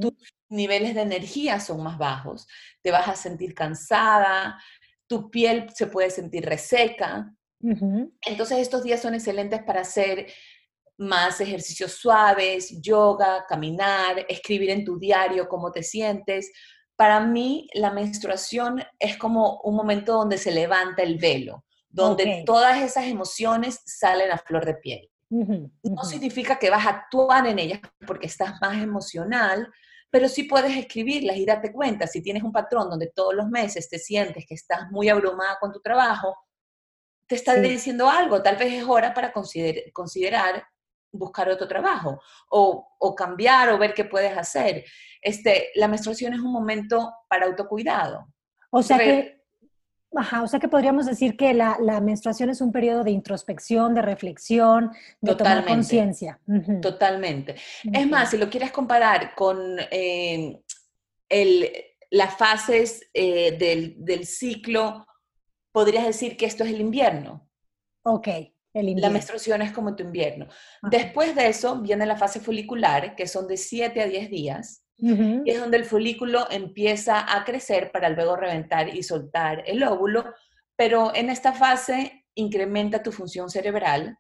tus 0.02 0.14
niveles 0.50 0.96
de 0.96 1.02
energía 1.02 1.60
son 1.60 1.84
más 1.84 1.98
bajos, 1.98 2.48
te 2.82 2.92
vas 2.92 3.08
a 3.08 3.16
sentir 3.16 3.54
cansada, 3.54 4.60
tu 5.08 5.30
piel 5.30 5.68
se 5.74 5.88
puede 5.88 6.10
sentir 6.10 6.46
reseca. 6.46 7.32
Entonces 7.62 8.58
estos 8.60 8.84
días 8.84 9.02
son 9.02 9.14
excelentes 9.14 9.62
para 9.64 9.82
hacer 9.82 10.28
más 10.98 11.40
ejercicios 11.40 11.94
suaves, 11.94 12.82
yoga, 12.82 13.46
caminar, 13.48 14.26
escribir 14.28 14.72
en 14.72 14.84
tu 14.84 15.00
diario 15.00 15.48
cómo 15.48 15.72
te 15.72 15.84
sientes. 15.84 16.52
Para 16.96 17.20
mí 17.22 17.70
la 17.74 17.92
menstruación 17.92 18.84
es 18.98 19.18
como 19.18 19.62
un 19.62 19.76
momento 19.76 20.14
donde 20.14 20.38
se 20.38 20.52
levanta 20.52 21.04
el 21.04 21.18
velo, 21.18 21.64
donde 21.90 22.44
todas 22.46 22.82
esas 22.82 23.06
emociones 23.06 23.80
salen 23.86 24.32
a 24.32 24.38
flor 24.38 24.66
de 24.66 24.74
piel. 24.76 25.10
No 25.30 26.04
significa 26.04 26.58
que 26.58 26.70
vas 26.70 26.86
a 26.86 26.90
actuar 26.90 27.48
en 27.48 27.60
ellas 27.60 27.80
porque 28.06 28.28
estás 28.28 28.60
más 28.62 28.82
emocional, 28.82 29.72
pero 30.10 30.28
sí 30.28 30.44
puedes 30.44 30.76
escribirlas 30.76 31.38
y 31.38 31.46
darte 31.46 31.72
cuenta 31.72 32.08
si 32.08 32.22
tienes 32.22 32.44
un 32.44 32.52
patrón 32.52 32.90
donde 32.90 33.12
todos 33.14 33.36
los 33.36 33.48
meses 33.48 33.90
te 33.90 34.00
sientes 34.00 34.46
que 34.48 34.56
estás 34.56 34.90
muy 34.90 35.08
abrumada 35.10 35.58
con 35.60 35.72
tu 35.72 35.80
trabajo, 35.82 36.36
te 37.28 37.36
está 37.36 37.56
diciendo 37.56 38.10
algo, 38.10 38.42
tal 38.42 38.56
vez 38.56 38.74
es 38.74 38.84
hora 38.88 39.14
para 39.14 39.32
considerar 39.32 40.64
buscar 41.12 41.50
otro 41.50 41.68
trabajo 41.68 42.20
o, 42.50 43.16
cambiar 43.16 43.70
o 43.70 43.78
ver 43.78 43.94
qué 43.94 44.06
puedes 44.06 44.36
hacer. 44.36 44.84
Este, 45.22 45.70
la 45.76 45.88
menstruación 45.88 46.34
es 46.34 46.40
un 46.40 46.52
momento 46.52 47.14
para 47.28 47.46
autocuidado. 47.46 48.28
O 48.72 48.82
sea 48.82 48.98
que 48.98 49.39
Ajá, 50.16 50.42
o 50.42 50.48
sea 50.48 50.60
que 50.60 50.68
podríamos 50.68 51.06
decir 51.06 51.38
que 51.38 51.54
la, 51.54 51.78
menstruación 52.02 52.50
es 52.50 52.62
un 52.62 52.72
periodo 52.72 53.04
de 53.04 53.12
introspección, 53.12 53.94
de 53.94 54.02
reflexión, 54.02 54.92
de 55.22 55.36
tomar 55.36 55.66
conciencia. 55.66 56.40
Totalmente. 56.82 57.56
Es 57.94 58.08
más, 58.08 58.32
si 58.32 58.38
lo 58.38 58.50
quieres 58.50 58.72
comparar 58.72 59.36
con 59.36 59.78
eh, 59.92 60.64
las 62.10 62.38
fases 62.38 63.08
eh, 63.14 63.96
del, 63.98 64.26
ciclo, 64.26 65.06
podrías 65.72 66.06
decir 66.06 66.36
que 66.38 66.48
esto 66.48 66.64
es 66.64 66.72
el 66.72 66.82
invierno. 66.82 67.48
Ok, 68.04 68.28
el 68.74 68.90
invierno. 68.90 69.02
La 69.02 69.10
menstruación 69.10 69.62
es 69.62 69.72
como 69.72 69.96
tu 69.96 70.04
invierno. 70.04 70.48
Después 70.82 71.36
de 71.36 71.50
eso 71.50 71.80
viene 71.82 72.08
la 72.08 72.18
fase 72.18 72.40
folicular, 72.40 73.16
que 73.16 73.28
son 73.28 73.48
de 73.48 73.58
7 73.58 74.02
a 74.02 74.08
10 74.08 74.30
días. 74.32 74.84
Y 75.02 75.50
es 75.50 75.60
donde 75.60 75.78
el 75.78 75.86
folículo 75.86 76.48
empieza 76.52 77.34
a 77.34 77.46
crecer 77.46 77.92
para 77.92 78.10
luego 78.10 78.36
reventar 78.36 78.94
y 78.94 79.04
soltar 79.04 79.64
el 79.66 79.84
óvulo, 79.84 80.26
pero 80.76 81.14
en 81.16 81.30
esta 81.30 81.54
fase 81.54 82.26
incrementa 82.36 83.04
tu 83.04 83.12
función 83.12 83.50
cerebral, 83.50 84.18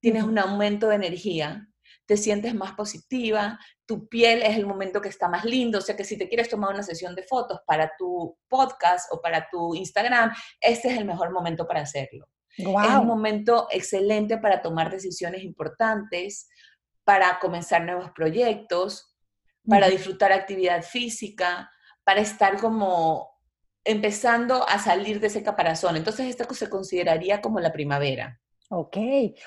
tienes 0.00 0.22
un 0.22 0.38
aumento 0.38 0.88
de 0.88 0.96
energía, 0.96 1.68
te 2.06 2.16
sientes 2.16 2.54
más 2.54 2.72
positiva, 2.72 3.58
tu 3.86 4.08
piel 4.08 4.42
es 4.42 4.56
el 4.56 4.66
momento 4.66 5.00
que 5.00 5.08
está 5.08 5.28
más 5.28 5.44
lindo, 5.44 5.78
o 5.78 5.82
sea 5.82 5.96
que 5.96 6.04
si 6.04 6.18
te 6.18 6.28
quieres 6.28 6.48
tomar 6.48 6.72
una 6.72 6.82
sesión 6.82 7.14
de 7.14 7.22
fotos 7.22 7.60
para 7.66 7.92
tu 7.98 8.36
podcast 8.48 9.10
o 9.12 9.20
para 9.20 9.48
tu 9.50 9.74
Instagram, 9.74 10.32
este 10.60 10.88
es 10.88 10.98
el 10.98 11.04
mejor 11.04 11.32
momento 11.32 11.66
para 11.66 11.80
hacerlo. 11.80 12.26
Es 12.56 12.66
un 12.66 13.06
momento 13.06 13.66
excelente 13.70 14.38
para 14.38 14.62
tomar 14.62 14.90
decisiones 14.90 15.42
importantes, 15.42 16.48
para 17.02 17.38
comenzar 17.40 17.82
nuevos 17.84 18.10
proyectos, 18.14 19.13
para 19.68 19.88
disfrutar 19.88 20.32
actividad 20.32 20.82
física, 20.82 21.70
para 22.04 22.20
estar 22.20 22.58
como 22.60 23.34
empezando 23.84 24.66
a 24.68 24.78
salir 24.78 25.20
de 25.20 25.26
ese 25.26 25.42
caparazón. 25.42 25.96
Entonces, 25.96 26.26
esto 26.26 26.52
se 26.54 26.70
consideraría 26.70 27.40
como 27.40 27.60
la 27.60 27.72
primavera. 27.72 28.40
Ok. 28.70 28.96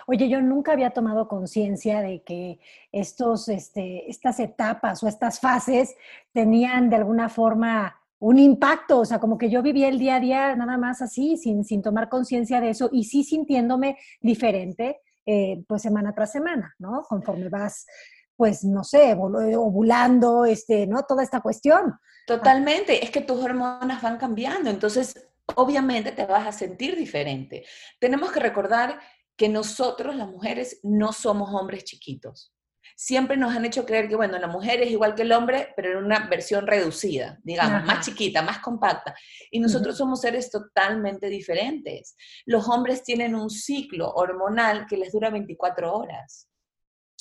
Oye, 0.06 0.30
yo 0.30 0.42
nunca 0.42 0.74
había 0.74 0.92
tomado 0.92 1.28
conciencia 1.28 2.02
de 2.02 2.22
que 2.24 2.60
estos, 2.92 3.50
este, 3.50 4.10
estas 4.10 4.40
etapas 4.40 5.02
o 5.04 5.08
estas 5.08 5.40
fases 5.40 5.96
tenían 6.32 6.90
de 6.90 6.98
alguna 6.98 7.28
forma 7.30 8.00
un 8.20 8.40
impacto, 8.40 9.00
o 9.00 9.06
sea, 9.06 9.20
como 9.20 9.38
que 9.38 9.50
yo 9.50 9.62
vivía 9.62 9.90
el 9.90 10.00
día 10.00 10.16
a 10.16 10.20
día 10.20 10.56
nada 10.56 10.78
más 10.78 11.02
así, 11.02 11.38
sin, 11.38 11.64
sin 11.64 11.82
tomar 11.82 12.10
conciencia 12.10 12.62
de 12.62 12.70
eso 12.70 12.90
y 12.92 13.04
sí 13.04 13.24
sintiéndome 13.24 13.98
diferente, 14.22 15.02
eh, 15.26 15.64
pues 15.68 15.82
semana 15.82 16.14
tras 16.14 16.32
semana, 16.32 16.74
¿no? 16.80 17.04
Conforme 17.04 17.50
vas 17.50 17.86
pues 18.38 18.64
no 18.64 18.84
sé, 18.84 19.14
ovulando, 19.16 20.46
este, 20.46 20.88
¿no? 20.88 21.04
Toda 21.04 21.24
esta 21.24 21.42
cuestión. 21.42 22.00
Totalmente, 22.28 23.04
es 23.04 23.10
que 23.10 23.22
tus 23.22 23.44
hormonas 23.44 24.02
van 24.02 24.18
cambiando, 24.18 24.70
entonces 24.70 25.28
obviamente 25.56 26.12
te 26.12 26.26
vas 26.26 26.48
a 26.48 26.52
sentir 26.52 26.96
diferente. 26.96 27.66
Tenemos 28.00 28.32
que 28.32 28.40
recordar 28.40 29.00
que 29.36 29.50
nosotros 29.50 30.16
las 30.16 30.28
mujeres 30.28 30.80
no 30.84 31.14
somos 31.14 31.50
hombres 31.54 31.84
chiquitos. 31.84 32.54
Siempre 32.96 33.38
nos 33.38 33.56
han 33.56 33.64
hecho 33.64 33.86
creer 33.86 34.10
que, 34.10 34.16
bueno, 34.16 34.40
la 34.40 34.48
mujer 34.48 34.82
es 34.82 34.90
igual 34.90 35.14
que 35.14 35.22
el 35.22 35.32
hombre, 35.32 35.72
pero 35.76 35.92
en 35.92 36.06
una 36.06 36.28
versión 36.28 36.66
reducida, 36.66 37.40
digamos, 37.44 37.86
más 37.86 38.04
chiquita, 38.06 38.42
más 38.42 38.60
compacta. 38.60 39.14
Y 39.52 39.60
nosotros 39.60 39.98
somos 39.98 40.22
seres 40.22 40.50
totalmente 40.50 41.30
diferentes. 41.30 42.16
Los 42.46 42.68
hombres 42.68 43.04
tienen 43.04 43.36
un 43.36 43.52
ciclo 43.52 44.12
hormonal 44.14 44.88
que 44.88 44.98
les 44.98 45.12
dura 45.12 45.30
24 45.30 45.94
horas. 45.94 46.50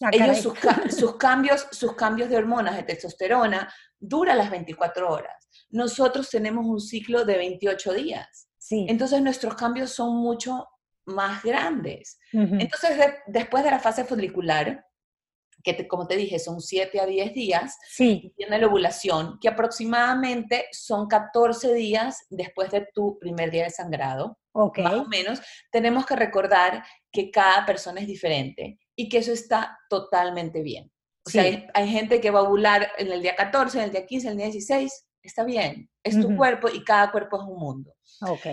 Ah, 0.03 0.11
Ellos, 0.12 0.38
sus, 0.41 1.17
cambios, 1.17 1.67
sus 1.71 1.95
cambios 1.95 2.29
de 2.29 2.37
hormonas 2.37 2.76
de 2.76 2.83
testosterona 2.83 3.73
duran 3.99 4.37
las 4.37 4.50
24 4.50 5.11
horas. 5.11 5.49
Nosotros 5.71 6.29
tenemos 6.29 6.67
un 6.67 6.81
ciclo 6.81 7.25
de 7.25 7.38
28 7.38 7.95
días. 7.95 8.49
Sí. 8.59 8.87
Entonces 8.88 9.23
nuestros 9.23 9.55
cambios 9.55 9.91
son 9.91 10.17
mucho 10.17 10.69
más 11.07 11.43
grandes. 11.43 12.19
Entonces, 12.33 12.99
después 13.26 13.65
de 13.65 13.71
la 13.71 13.79
fase 13.79 14.05
folicular, 14.05 14.85
que 15.62 15.88
como 15.88 16.07
te 16.07 16.17
dije, 16.17 16.38
son 16.38 16.61
7 16.61 17.00
a 17.00 17.07
10 17.07 17.33
días, 17.33 17.79
sí. 17.88 18.33
tiene 18.37 18.59
la 18.59 18.67
ovulación, 18.67 19.38
que 19.41 19.49
aproximadamente 19.49 20.67
son 20.73 21.09
14 21.09 21.73
días 21.75 22.26
después 22.29 22.71
de 22.71 22.87
tu 22.93 23.19
primer 23.19 23.50
día 23.50 23.65
de 23.65 23.71
sangrado, 23.71 24.38
okay. 24.53 24.85
más 24.85 24.95
o 24.95 25.07
menos. 25.07 25.41
Tenemos 25.71 26.05
que 26.05 26.17
recordar 26.17 26.85
que 27.11 27.31
cada 27.31 27.65
persona 27.65 28.00
es 28.00 28.07
diferente 28.07 28.79
y 28.97 29.09
que 29.09 29.19
eso 29.19 29.33
está 29.33 29.79
totalmente 29.88 30.62
bien. 30.62 30.91
O 31.25 31.31
sea, 31.31 31.69
hay, 31.75 31.88
gente 31.88 32.21
que 32.21 32.31
va 32.31 32.41
a 32.41 32.43
ovular 32.43 32.88
en 32.99 33.11
el 33.11 33.21
día 33.21 33.35
14, 33.35 33.79
en 33.79 33.85
el 33.85 33.91
día 33.91 34.07
15, 34.07 34.26
en 34.26 34.33
el 34.33 34.38
día 34.38 34.47
16, 34.47 35.09
está 35.23 35.45
bien, 35.45 35.91
es 36.05 36.21
tu 36.21 36.37
cuerpo 36.37 36.69
y 36.73 36.85
cada 36.85 37.11
cuerpo 37.11 37.37
es 37.37 37.49
un 37.49 37.59
mundo. 37.59 37.95
Ok. 38.23 38.47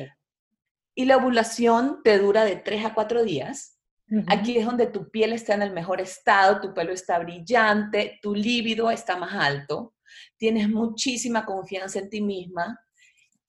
Y 0.95 1.05
la 1.05 1.17
ovulación 1.17 2.01
te 2.03 2.17
dura 2.17 2.45
de 2.45 2.55
3 2.55 2.85
a 2.85 2.93
4 2.93 3.23
días. 3.23 3.79
Aquí 4.27 4.57
es 4.57 4.65
donde 4.65 4.88
tu 4.88 5.09
piel 5.09 5.33
está 5.33 5.55
en 5.55 5.63
el 5.63 5.71
mejor 5.71 6.01
estado, 6.01 6.62
tu 6.62 6.73
pelo 6.73 6.91
está 6.91 7.17
brillante, 7.19 8.19
tu 8.21 8.35
líbido 8.35 8.91
está 8.91 9.17
más 9.17 9.33
alto, 9.33 9.95
tienes 10.38 10.69
muchísima 10.69 11.45
confianza 11.45 11.97
en 12.00 12.09
ti 12.09 12.21
misma, 12.21 12.79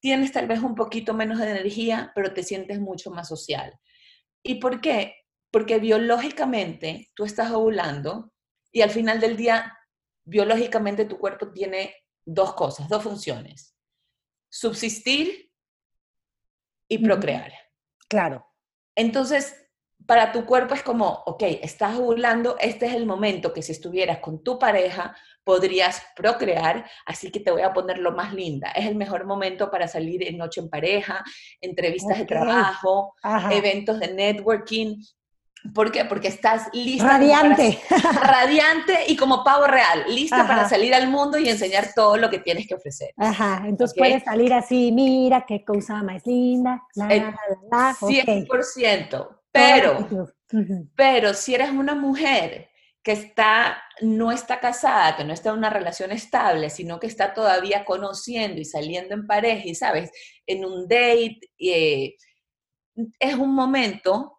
tienes 0.01 0.33
tal 0.33 0.47
vez 0.47 0.61
un 0.61 0.75
poquito 0.75 1.13
menos 1.13 1.39
de 1.39 1.51
energía, 1.51 2.13
pero 2.15 2.33
te 2.33 2.43
sientes 2.43 2.81
mucho 2.81 3.11
más 3.11 3.29
social. 3.29 3.79
¿Y 4.43 4.55
por 4.57 4.81
qué? 4.81 5.17
Porque 5.55 5.79
biológicamente 5.79 7.13
tú 7.15 7.25
estás 7.25 7.53
ovulando 7.53 8.33
y 8.73 8.83
al 8.83 8.91
final 8.91 9.21
del 9.21 9.37
día, 9.37 9.73
biológicamente 10.25 11.05
tu 11.05 11.17
cuerpo 11.17 11.53
tiene 11.53 11.95
dos 12.25 12.55
cosas, 12.55 12.89
dos 12.89 13.05
funciones. 13.05 13.77
Subsistir 14.49 15.53
y 16.89 16.99
procrear. 16.99 17.53
Claro. 18.09 18.45
Entonces, 18.97 19.55
para 20.05 20.33
tu 20.33 20.45
cuerpo 20.45 20.75
es 20.75 20.83
como, 20.83 21.23
ok, 21.25 21.45
estás 21.63 21.99
ovulando, 21.99 22.57
este 22.59 22.87
es 22.87 22.95
el 22.95 23.07
momento 23.07 23.53
que 23.53 23.63
si 23.63 23.71
estuvieras 23.71 24.19
con 24.19 24.43
tu 24.43 24.59
pareja 24.59 25.17
podrías 25.45 26.03
procrear, 26.17 26.91
así 27.07 27.31
que 27.31 27.39
te 27.39 27.53
voy 27.53 27.63
a 27.63 27.73
poner 27.73 27.99
lo 27.99 28.11
más 28.11 28.35
linda. 28.35 28.73
Es 28.73 28.87
el 28.87 28.97
mejor 28.97 29.25
momento 29.25 29.71
para 29.71 29.87
salir 29.87 30.27
en 30.27 30.37
noche 30.37 30.61
en 30.61 30.69
pareja, 30.69 31.23
entrevistas 31.61 32.19
de 32.19 32.25
trabajo, 32.25 33.15
eventos 33.53 34.01
de 34.01 34.13
networking. 34.13 34.97
¿Por 35.73 35.91
qué? 35.91 36.05
Porque 36.05 36.29
estás 36.29 36.69
lista. 36.73 37.07
Radiante. 37.07 37.79
radiante 38.23 39.05
y 39.09 39.17
como 39.17 39.43
pavo 39.43 39.67
real, 39.67 40.05
lista 40.09 40.47
para 40.47 40.69
salir 40.69 40.95
al 40.95 41.09
mundo 41.09 41.39
y 41.39 41.49
enseñar 41.49 41.89
todo 41.95 42.17
lo 42.17 42.29
que 42.29 42.39
tienes 42.39 42.67
que 42.67 42.75
ofrecer. 42.75 43.13
Ajá, 43.17 43.63
entonces 43.67 43.97
puedes 43.97 44.23
salir 44.25 44.53
así, 44.53 44.93
mira 44.93 45.47
qué 45.47 45.65
cosa 45.65 46.03
más 46.03 46.27
linda. 46.27 46.83
La, 46.95 47.09
la, 47.09 47.37
la, 47.71 47.95
100%. 47.95 49.29
Pero, 49.53 50.09
pero 50.97 51.33
si 51.33 51.55
eres 51.55 51.71
una 51.71 51.95
mujer 51.95 52.69
que 53.05 53.13
está, 53.13 53.83
no 54.01 54.33
está 54.33 54.59
casada, 54.59 55.17
que 55.17 55.25
no 55.25 55.33
está 55.33 55.51
en 55.51 55.59
una 55.59 55.71
relación 55.71 56.11
estable, 56.11 56.71
sino 56.71 56.99
que 56.99 57.07
está 57.07 57.35
todavía 57.35 57.85
conociendo 57.85 58.61
y 58.61 58.65
saliendo 58.65 59.15
en 59.15 59.27
pareja 59.27 59.63
y, 59.67 59.75
¿sabes? 59.75 60.11
En 60.47 60.65
un 60.65 60.89
date, 60.89 61.39
eh, 61.59 62.17
es 63.21 63.35
un 63.35 63.55
momento 63.55 64.34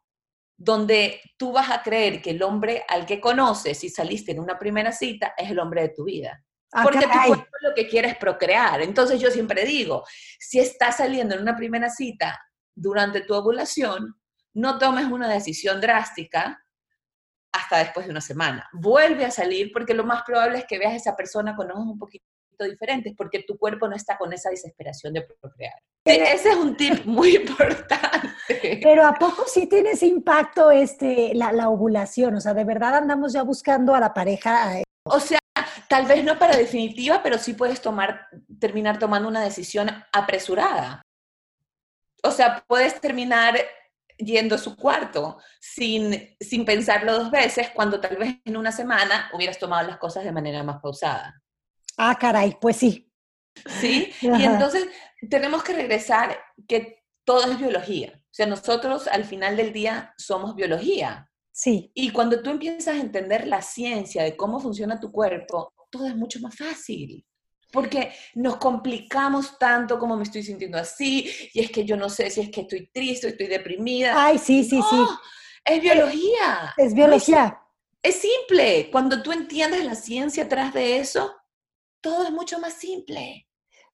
donde 0.58 1.22
tú 1.38 1.52
vas 1.52 1.70
a 1.70 1.82
creer 1.82 2.22
que 2.22 2.32
el 2.32 2.44
hombre 2.44 2.86
al 2.88 3.06
que 3.06 3.20
conoces 3.20 3.84
y 3.84 3.90
saliste 3.90 4.32
en 4.32 4.40
una 4.40 4.58
primera 4.58 4.92
cita 4.92 5.34
es 5.38 5.52
el 5.52 5.60
hombre 5.60 5.82
de 5.82 5.90
tu 5.90 6.06
vida. 6.06 6.44
Ah, 6.72 6.84
Porque 6.84 7.06
tu 7.06 7.28
cuerpo 7.28 7.46
lo 7.62 7.74
que 7.74 7.88
quiere 7.88 8.10
es 8.10 8.18
procrear. 8.18 8.82
Entonces 8.82 9.20
yo 9.20 9.32
siempre 9.32 9.66
digo, 9.66 10.04
si 10.40 10.60
estás 10.60 10.98
saliendo 10.98 11.36
en 11.36 11.42
una 11.42 11.56
primera 11.56 11.90
cita 11.90 12.40
durante 12.74 13.22
tu 13.22 13.34
ovulación, 13.34 14.16
no 14.54 14.78
tomes 14.78 15.06
una 15.06 15.28
decisión 15.30 15.82
drástica 15.82 16.62
hasta 17.52 17.78
después 17.78 18.06
de 18.06 18.12
una 18.12 18.22
semana. 18.22 18.68
Vuelve 18.74 19.26
a 19.26 19.32
salir 19.32 19.72
porque 19.74 19.94
lo 19.94 20.04
más 20.04 20.24
probable 20.24 20.60
es 20.60 20.66
que 20.66 20.78
veas 20.78 20.94
a 20.94 20.98
esa 20.98 21.16
persona 21.16 21.56
con 21.56 21.72
ojos 21.72 21.86
un 21.86 22.00
poquito 22.00 22.26
diferentes 22.64 23.14
porque 23.18 23.44
tu 23.44 23.58
cuerpo 23.58 23.88
no 23.88 23.96
está 23.96 24.18
con 24.18 24.32
esa 24.34 24.50
desesperación 24.50 25.14
de 25.14 25.22
procrear. 25.22 25.76
Ese 26.06 26.50
es 26.50 26.56
un 26.56 26.78
tip 26.78 27.04
muy 27.06 27.36
importante. 27.36 28.80
Pero 28.82 29.06
¿a 29.06 29.14
poco 29.14 29.44
sí 29.48 29.68
tiene 29.68 29.92
ese 29.92 30.08
impacto 30.08 30.72
este, 30.72 31.34
la, 31.34 31.52
la 31.52 31.70
ovulación? 31.70 32.36
O 32.36 32.42
sea, 32.42 32.54
¿de 32.54 32.64
verdad 32.64 32.96
andamos 32.96 33.34
ya 33.34 33.44
buscando 33.44 33.94
a 33.96 34.00
la 34.00 34.14
pareja? 34.14 34.82
O 35.04 35.20
sea, 35.20 35.40
tal 35.88 36.06
vez 36.06 36.24
no 36.24 36.38
para 36.40 36.58
definitiva, 36.58 37.22
pero 37.22 37.38
sí 37.38 37.54
puedes 37.54 37.82
tomar, 37.82 38.28
terminar 38.60 39.00
tomando 39.00 39.28
una 39.28 39.44
decisión 39.44 39.90
apresurada. 40.12 41.02
O 42.24 42.32
sea, 42.32 42.64
puedes 42.68 43.00
terminar 43.00 43.56
yendo 44.18 44.56
a 44.56 44.60
su 44.60 44.76
cuarto 44.76 45.38
sin, 45.60 46.36
sin 46.40 46.66
pensarlo 46.66 47.14
dos 47.14 47.32
veces, 47.32 47.70
cuando 47.74 48.00
tal 48.00 48.18
vez 48.18 48.38
en 48.46 48.58
una 48.58 48.72
semana 48.72 49.30
hubieras 49.34 49.60
tomado 49.60 49.88
las 49.88 49.98
cosas 49.98 50.24
de 50.24 50.32
manera 50.32 50.64
más 50.64 50.82
pausada. 50.82 51.42
Ah, 51.98 52.18
caray, 52.20 52.58
pues 52.60 52.78
sí. 52.78 53.12
Sí, 53.80 54.12
y 54.22 54.44
entonces 54.44 54.88
tenemos 55.30 55.64
que 55.64 55.74
regresar 55.74 56.38
que 56.68 57.04
todo 57.24 57.52
es 57.52 57.60
biología. 57.60 58.14
O 58.16 58.34
sea, 58.36 58.46
nosotros 58.46 59.08
al 59.08 59.26
final 59.26 59.56
del 59.56 59.72
día 59.72 60.14
somos 60.18 60.56
biología. 60.56 61.30
Sí. 61.52 61.92
Y 61.94 62.12
cuando 62.12 62.42
tú 62.42 62.50
empiezas 62.50 62.96
a 62.96 63.00
entender 63.00 63.48
la 63.48 63.62
ciencia 63.62 64.24
de 64.24 64.36
cómo 64.36 64.60
funciona 64.60 65.00
tu 65.00 65.12
cuerpo, 65.12 65.74
todo 65.90 66.06
es 66.06 66.16
mucho 66.16 66.40
más 66.42 66.56
fácil 66.56 67.26
porque 67.76 68.14
nos 68.36 68.56
complicamos 68.56 69.60
tanto 69.60 70.00
como 70.00 70.16
me 70.16 70.24
estoy 70.24 70.42
sintiendo 70.42 70.78
así, 70.78 71.30
y 71.54 71.60
es 71.60 71.70
que 71.70 71.84
yo 71.84 71.98
no 71.98 72.10
sé 72.10 72.30
si 72.32 72.40
es 72.42 72.50
que 72.50 72.62
estoy 72.62 72.88
triste, 72.88 73.28
estoy 73.28 73.48
deprimida. 73.48 74.14
Ay, 74.16 74.38
sí, 74.38 74.64
sí, 74.64 74.82
sí. 74.90 75.06
Es 75.66 75.82
biología. 75.82 76.74
Es, 76.78 76.94
biología. 76.94 77.60
Es, 78.02 78.16
simple. 78.16 78.90
Cuando 78.92 79.22
tú 79.22 79.32
entiendes 79.34 79.84
la 79.84 79.96
ciencia 79.96 80.46
atrás 80.46 80.74
de 80.74 81.00
eso, 81.00 81.36
todo 82.06 82.24
es 82.24 82.32
mucho 82.32 82.60
más 82.60 82.74
simple. 82.74 83.48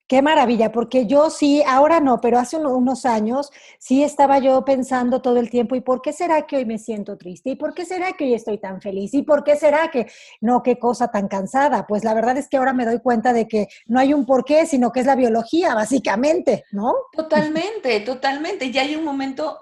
Qué 0.05 0.21
maravilla, 0.21 0.73
porque 0.73 1.05
yo 1.07 1.29
sí, 1.29 1.63
ahora 1.65 2.01
no, 2.01 2.19
pero 2.19 2.39
hace 2.39 2.57
unos 2.57 3.05
años 3.05 3.49
sí 3.79 4.03
estaba 4.03 4.39
yo 4.39 4.65
pensando 4.65 5.21
todo 5.21 5.37
el 5.37 5.49
tiempo, 5.49 5.75
¿y 5.75 5.79
por 5.79 6.01
qué 6.01 6.11
será 6.11 6.45
que 6.45 6.57
hoy 6.57 6.65
me 6.65 6.77
siento 6.77 7.17
triste? 7.17 7.51
¿Y 7.51 7.55
por 7.55 7.73
qué 7.73 7.85
será 7.85 8.11
que 8.11 8.25
hoy 8.25 8.33
estoy 8.33 8.57
tan 8.57 8.81
feliz? 8.81 9.13
¿Y 9.13 9.21
por 9.21 9.45
qué 9.45 9.55
será 9.55 9.89
que 9.89 10.07
no, 10.41 10.61
qué 10.61 10.77
cosa 10.77 11.09
tan 11.09 11.29
cansada? 11.29 11.87
Pues 11.87 12.03
la 12.03 12.13
verdad 12.13 12.35
es 12.35 12.49
que 12.49 12.57
ahora 12.57 12.73
me 12.73 12.85
doy 12.85 12.99
cuenta 12.99 13.31
de 13.31 13.47
que 13.47 13.69
no 13.85 13.97
hay 13.97 14.13
un 14.13 14.25
por 14.25 14.43
qué, 14.43 14.65
sino 14.65 14.91
que 14.91 14.99
es 14.99 15.05
la 15.05 15.15
biología, 15.15 15.73
básicamente, 15.73 16.65
¿no? 16.73 16.93
Totalmente, 17.13 18.01
totalmente. 18.01 18.71
Ya 18.71 18.81
hay 18.81 18.97
un 18.97 19.05
momento 19.05 19.57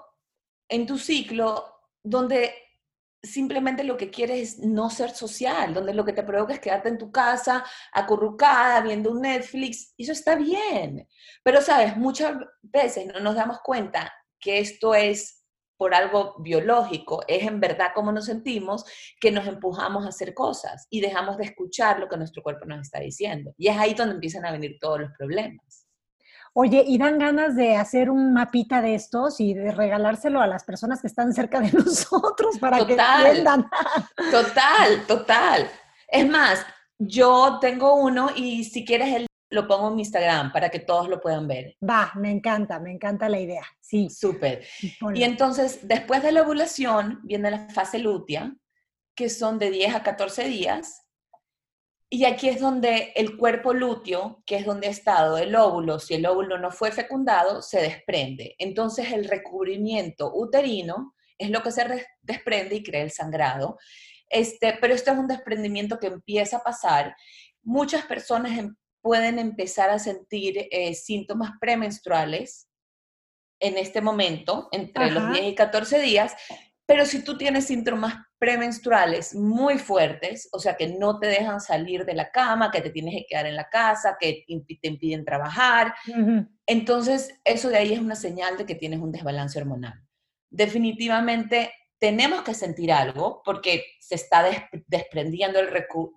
en 0.68 0.86
tu 0.86 0.98
ciclo 0.98 1.64
donde 2.02 2.52
simplemente 3.22 3.84
lo 3.84 3.96
que 3.96 4.10
quieres 4.10 4.40
es 4.40 4.58
no 4.58 4.90
ser 4.90 5.10
social, 5.10 5.74
donde 5.74 5.94
lo 5.94 6.04
que 6.04 6.12
te 6.12 6.22
provoca 6.22 6.54
es 6.54 6.60
quedarte 6.60 6.88
en 6.88 6.98
tu 6.98 7.10
casa, 7.10 7.64
acurrucada, 7.92 8.80
viendo 8.80 9.10
un 9.10 9.22
Netflix, 9.22 9.94
eso 9.98 10.12
está 10.12 10.36
bien. 10.36 11.06
Pero, 11.42 11.60
sabes, 11.60 11.96
muchas 11.96 12.36
veces 12.62 13.06
no 13.06 13.20
nos 13.20 13.34
damos 13.34 13.60
cuenta 13.60 14.12
que 14.38 14.58
esto 14.58 14.94
es 14.94 15.40
por 15.76 15.94
algo 15.94 16.34
biológico, 16.40 17.22
es 17.26 17.42
en 17.46 17.58
verdad 17.58 17.92
como 17.94 18.12
nos 18.12 18.26
sentimos, 18.26 18.84
que 19.18 19.30
nos 19.30 19.46
empujamos 19.46 20.04
a 20.04 20.10
hacer 20.10 20.34
cosas 20.34 20.86
y 20.90 21.00
dejamos 21.00 21.38
de 21.38 21.44
escuchar 21.44 21.98
lo 21.98 22.06
que 22.06 22.18
nuestro 22.18 22.42
cuerpo 22.42 22.66
nos 22.66 22.80
está 22.80 23.00
diciendo. 23.00 23.54
Y 23.56 23.68
es 23.68 23.78
ahí 23.78 23.94
donde 23.94 24.14
empiezan 24.16 24.44
a 24.44 24.52
venir 24.52 24.76
todos 24.78 25.00
los 25.00 25.10
problemas. 25.16 25.79
Oye, 26.52 26.84
¿y 26.86 26.98
dan 26.98 27.18
ganas 27.18 27.54
de 27.54 27.76
hacer 27.76 28.10
un 28.10 28.32
mapita 28.32 28.82
de 28.82 28.94
estos 28.94 29.40
y 29.40 29.54
de 29.54 29.70
regalárselo 29.70 30.40
a 30.40 30.46
las 30.46 30.64
personas 30.64 31.00
que 31.00 31.06
están 31.06 31.32
cerca 31.32 31.60
de 31.60 31.72
nosotros 31.72 32.58
para 32.58 32.84
que 32.84 32.96
entiendan? 32.96 33.68
Total, 34.30 35.06
total. 35.06 35.70
Es 36.08 36.28
más, 36.28 36.66
yo 36.98 37.58
tengo 37.60 37.94
uno 37.94 38.30
y 38.34 38.64
si 38.64 38.84
quieres 38.84 39.14
él 39.14 39.26
lo 39.50 39.66
pongo 39.66 39.88
en 39.88 39.96
mi 39.96 40.02
Instagram 40.02 40.52
para 40.52 40.68
que 40.70 40.78
todos 40.78 41.08
lo 41.08 41.20
puedan 41.20 41.48
ver. 41.48 41.76
Va, 41.88 42.12
me 42.14 42.30
encanta, 42.30 42.78
me 42.78 42.92
encanta 42.92 43.28
la 43.28 43.40
idea. 43.40 43.64
Sí. 43.80 44.08
Súper. 44.08 44.64
Y 45.14 45.24
entonces, 45.24 45.80
después 45.86 46.22
de 46.22 46.32
la 46.32 46.42
ovulación, 46.42 47.20
viene 47.24 47.50
la 47.50 47.68
fase 47.68 47.98
lútea, 47.98 48.54
que 49.14 49.28
son 49.28 49.58
de 49.58 49.70
10 49.70 49.96
a 49.96 50.02
14 50.02 50.44
días, 50.44 51.02
y 52.12 52.24
aquí 52.24 52.48
es 52.48 52.60
donde 52.60 53.12
el 53.14 53.36
cuerpo 53.36 53.72
lúteo, 53.72 54.42
que 54.44 54.56
es 54.56 54.66
donde 54.66 54.88
ha 54.88 54.90
estado 54.90 55.38
el 55.38 55.54
óvulo, 55.54 56.00
si 56.00 56.14
el 56.14 56.26
óvulo 56.26 56.58
no 56.58 56.72
fue 56.72 56.90
fecundado, 56.90 57.62
se 57.62 57.80
desprende. 57.80 58.56
Entonces 58.58 59.12
el 59.12 59.26
recubrimiento 59.26 60.32
uterino 60.34 61.14
es 61.38 61.50
lo 61.50 61.62
que 61.62 61.70
se 61.70 62.08
desprende 62.22 62.74
y 62.74 62.82
crea 62.82 63.02
el 63.02 63.12
sangrado. 63.12 63.78
Este, 64.28 64.76
pero 64.80 64.92
esto 64.92 65.12
es 65.12 65.18
un 65.18 65.28
desprendimiento 65.28 66.00
que 66.00 66.08
empieza 66.08 66.56
a 66.56 66.64
pasar. 66.64 67.14
Muchas 67.62 68.04
personas 68.06 68.58
em, 68.58 68.74
pueden 69.00 69.38
empezar 69.38 69.90
a 69.90 70.00
sentir 70.00 70.66
eh, 70.72 70.94
síntomas 70.94 71.52
premenstruales 71.60 72.68
en 73.60 73.78
este 73.78 74.00
momento, 74.00 74.68
entre 74.72 75.12
los 75.12 75.32
10 75.32 75.44
y 75.46 75.54
14 75.54 76.00
días, 76.00 76.34
pero 76.90 77.06
si 77.06 77.22
tú 77.22 77.38
tienes 77.38 77.66
síntomas 77.66 78.16
premenstruales 78.36 79.32
muy 79.32 79.78
fuertes, 79.78 80.48
o 80.50 80.58
sea, 80.58 80.76
que 80.76 80.88
no 80.88 81.20
te 81.20 81.28
dejan 81.28 81.60
salir 81.60 82.04
de 82.04 82.14
la 82.14 82.32
cama, 82.32 82.72
que 82.72 82.80
te 82.80 82.90
tienes 82.90 83.14
que 83.14 83.26
quedar 83.28 83.46
en 83.46 83.54
la 83.54 83.68
casa, 83.68 84.16
que 84.18 84.44
te 84.44 84.88
impiden 84.88 85.24
trabajar, 85.24 85.94
entonces 86.66 87.32
eso 87.44 87.68
de 87.68 87.76
ahí 87.76 87.92
es 87.92 88.00
una 88.00 88.16
señal 88.16 88.58
de 88.58 88.66
que 88.66 88.74
tienes 88.74 88.98
un 88.98 89.12
desbalance 89.12 89.56
hormonal. 89.56 90.02
Definitivamente 90.50 91.72
tenemos 92.00 92.42
que 92.42 92.54
sentir 92.54 92.90
algo 92.90 93.40
porque 93.44 93.84
se 94.00 94.16
está 94.16 94.44
desprendiendo 94.88 95.60
el 95.60 95.68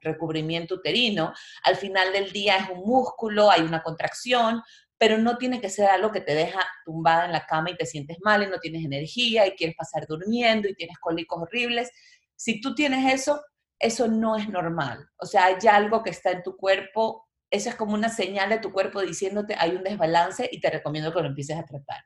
recubrimiento 0.02 0.76
uterino. 0.76 1.34
Al 1.66 1.76
final 1.76 2.12
del 2.14 2.32
día 2.32 2.56
es 2.56 2.70
un 2.70 2.80
músculo, 2.80 3.52
hay 3.52 3.62
una 3.62 3.84
contracción, 3.84 4.64
pero 5.04 5.18
no 5.18 5.38
tiene 5.38 5.60
que 5.60 5.70
ser 5.70 5.90
algo 5.90 6.14
que 6.14 6.22
te 6.22 6.34
deja 6.34 6.66
tumbada 6.86 7.26
en 7.26 7.34
la 7.34 7.46
cama 7.46 7.72
y 7.72 7.76
te 7.76 7.86
sientes 7.86 8.20
mal 8.22 8.42
y 8.42 8.48
no 8.48 8.58
tienes 8.58 8.86
energía 8.86 9.46
y 9.46 9.52
quieres 9.52 9.76
pasar 9.76 10.08
durmiendo 10.08 10.70
y 10.70 10.76
tienes 10.76 10.98
cólicos 10.98 11.42
horribles. 11.42 11.92
Si 12.38 12.62
tú 12.62 12.74
tienes 12.74 13.14
eso, 13.14 13.44
eso 13.78 14.08
no 14.08 14.38
es 14.38 14.48
normal. 14.48 15.06
O 15.18 15.26
sea, 15.26 15.48
hay 15.48 15.58
algo 15.70 16.04
que 16.04 16.12
está 16.12 16.32
en 16.32 16.42
tu 16.42 16.56
cuerpo, 16.56 17.28
eso 17.52 17.68
es 17.68 17.76
como 17.76 17.96
una 17.96 18.08
señal 18.08 18.48
de 18.48 18.60
tu 18.60 18.72
cuerpo 18.72 19.02
diciéndote 19.02 19.58
hay 19.60 19.72
un 19.72 19.84
desbalance 19.84 20.48
y 20.50 20.62
te 20.62 20.70
recomiendo 20.70 21.14
que 21.14 21.20
lo 21.20 21.28
empieces 21.28 21.58
a 21.58 21.66
tratar. 21.66 22.02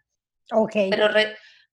Ok. 0.53 0.73
Pero, 0.89 1.09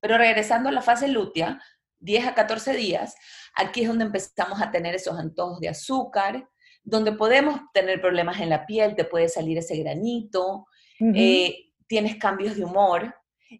pero 0.00 0.18
regresando 0.18 0.68
a 0.68 0.72
la 0.72 0.82
fase 0.82 1.08
lútea, 1.08 1.58
10 2.00 2.26
a 2.26 2.34
14 2.34 2.74
días, 2.74 3.14
aquí 3.54 3.80
es 3.80 3.88
donde 3.88 4.04
empezamos 4.04 4.60
a 4.60 4.70
tener 4.70 4.94
esos 4.94 5.18
antojos 5.18 5.58
de 5.60 5.70
azúcar, 5.70 6.50
donde 6.82 7.12
podemos 7.12 7.60
tener 7.72 8.02
problemas 8.02 8.42
en 8.42 8.50
la 8.50 8.66
piel, 8.66 8.94
te 8.94 9.06
puede 9.06 9.30
salir 9.30 9.56
ese 9.56 9.78
granito, 9.78 10.66
eh, 11.00 11.72
tienes 11.86 12.16
cambios 12.16 12.56
de 12.56 12.64
humor. 12.64 13.14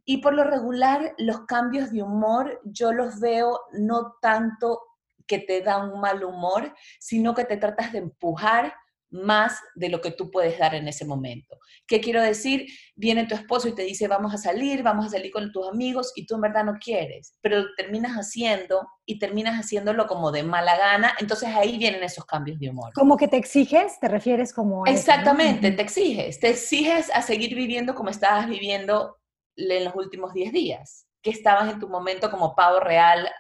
Y 0.05 0.19
por 0.19 0.35
lo 0.35 0.45
regular, 0.45 1.15
los 1.19 1.47
cambios 1.47 1.93
de 1.93 2.03
humor 2.03 2.61
yo 2.65 2.93
los 2.93 3.21
veo 3.21 3.61
no 3.73 4.17
tanto 4.21 4.81
que 5.27 5.39
te 5.39 5.63
dan 5.63 5.93
un 5.93 6.01
mal 6.01 6.23
humor, 6.25 6.75
sino 6.99 7.35
que 7.35 7.45
te 7.45 7.57
tratas 7.57 7.93
de 7.93 7.99
empujar 7.99 8.75
más 9.15 9.61
de 9.77 9.89
lo 9.89 10.01
que 10.01 10.11
tú 10.11 10.31
puedes 10.31 10.59
dar 10.59 10.75
en 10.75 10.89
ese 10.89 11.05
momento. 11.05 11.57
¿Qué 11.87 12.01
quiero 12.01 12.21
decir? 12.21 12.67
Viene 12.97 13.27
tu 13.27 13.35
esposo 13.35 13.69
y 13.69 13.75
te 13.75 13.83
dice, 13.83 14.09
vamos 14.09 14.35
a 14.35 14.39
salir, 14.39 14.83
vamos 14.83 15.07
a 15.07 15.11
salir 15.11 15.31
con 15.31 15.53
tus 15.53 15.69
amigos 15.69 16.13
y 16.17 16.27
tú 16.27 16.35
en 16.35 16.41
verdad 16.41 16.65
no 16.65 16.75
quieres, 16.81 17.39
pero 17.41 17.61
lo 17.61 17.67
terminas 17.77 18.17
haciendo 18.17 18.87
y 19.07 19.21
terminas 19.21 19.55
haciéndolo 19.55 20.07
como 20.07 20.33
de 20.33 20.43
mala 20.43 20.77
gana, 20.77 21.15
entonces 21.21 21.49
ahí 21.55 21.79
vienen 21.79 22.03
esos 22.03 22.25
cambios 22.25 22.59
de 22.59 22.71
humor. 22.71 22.93
Como 22.93 23.17
que 23.17 23.29
te 23.29 23.37
exiges, 23.37 24.01
te 24.01 24.09
refieres 24.09 24.53
como... 24.53 24.85
A 24.85 24.91
Exactamente, 24.91 25.71
te 25.71 25.83
exiges, 25.83 26.41
te 26.41 26.51
exiges 26.51 27.11
a 27.15 27.23
seguir 27.23 27.55
viviendo 27.55 27.95
como 27.95 28.11
estabas 28.11 28.49
viviendo 28.49 29.19
en 29.57 29.85
los 29.85 29.95
últimos 29.95 30.35
10 30.35 30.53
días, 30.53 31.07
que 31.23 31.31
estabas 31.31 31.73
en 31.73 31.79
tu 31.79 31.89
momento 31.89 32.31
como 32.31 32.57
pavo 32.57 32.81
real 32.81 33.31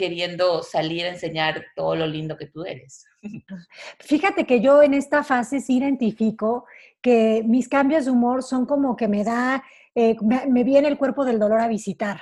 queriendo 0.00 0.62
salir 0.62 1.04
a 1.04 1.10
enseñar 1.10 1.62
todo 1.76 1.94
lo 1.94 2.06
lindo 2.06 2.38
que 2.38 2.46
tú 2.46 2.64
eres. 2.64 3.04
Fíjate 3.98 4.46
que 4.46 4.62
yo 4.62 4.82
en 4.82 4.94
esta 4.94 5.22
fase 5.22 5.60
sí 5.60 5.76
identifico 5.76 6.64
que 7.02 7.42
mis 7.46 7.68
cambios 7.68 8.06
de 8.06 8.10
humor 8.10 8.42
son 8.42 8.64
como 8.64 8.96
que 8.96 9.08
me 9.08 9.24
da, 9.24 9.62
eh, 9.94 10.16
me, 10.48 10.64
viene 10.64 10.88
el 10.88 10.96
cuerpo 10.96 11.26
del 11.26 11.38
dolor 11.38 11.60
a 11.60 11.68
visitar 11.68 12.18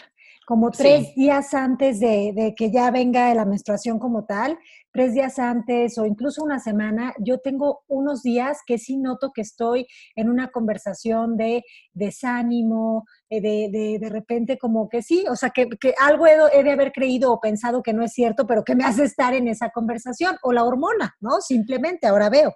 como 0.48 0.70
tres 0.70 1.14
días 1.14 1.52
antes 1.52 2.00
de, 2.00 2.32
de, 2.34 2.54
que 2.54 2.70
ya 2.70 2.90
venga 2.90 3.34
la 3.34 3.44
menstruación 3.44 3.98
como 3.98 4.24
tal, 4.24 4.58
tres 4.90 5.12
días 5.12 5.38
antes 5.38 5.98
o 5.98 6.06
incluso 6.06 6.42
una 6.42 6.58
semana, 6.58 7.12
yo 7.18 7.36
tengo 7.36 7.82
unos 7.86 8.22
días 8.22 8.60
que 8.66 8.78
sí 8.78 8.96
noto 8.96 9.30
que 9.34 9.42
estoy 9.42 9.86
en 10.16 10.30
una 10.30 10.48
conversación 10.48 11.36
de 11.36 11.64
desánimo, 11.92 13.04
eh, 13.28 13.42
de, 13.42 13.68
de, 13.70 13.98
de 13.98 14.08
repente 14.08 14.56
como 14.56 14.88
que 14.88 15.02
sí, 15.02 15.26
o 15.28 15.36
sea, 15.36 15.50
que, 15.50 15.68
que 15.68 15.92
algo 16.00 16.26
he, 16.26 16.38
he, 16.54 16.62
de 16.62 16.70
haber 16.70 16.92
creído 16.92 17.30
o 17.30 17.40
pensado 17.40 17.82
que 17.82 17.92
no 17.92 18.02
es 18.02 18.14
cierto, 18.14 18.46
pero 18.46 18.64
que 18.64 18.74
me 18.74 18.84
hace 18.84 19.04
estar 19.04 19.34
en 19.34 19.48
esa 19.48 19.68
conversación, 19.68 20.38
o 20.42 20.54
la 20.54 20.64
hormona, 20.64 21.14
¿no? 21.20 21.42
Simplemente, 21.42 22.06
ahora 22.06 22.30
veo. 22.30 22.54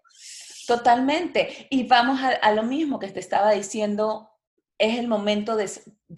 Totalmente. 0.67 1.67
Y 1.69 1.87
vamos 1.87 2.23
a, 2.23 2.29
a 2.29 2.55
lo 2.55 2.63
mismo 2.63 2.99
que 2.99 3.09
te 3.09 3.21
estaba 3.21 3.51
diciendo, 3.51 4.31
es 4.79 4.99
el 4.99 5.09
momento 5.09 5.57
de 5.57 5.71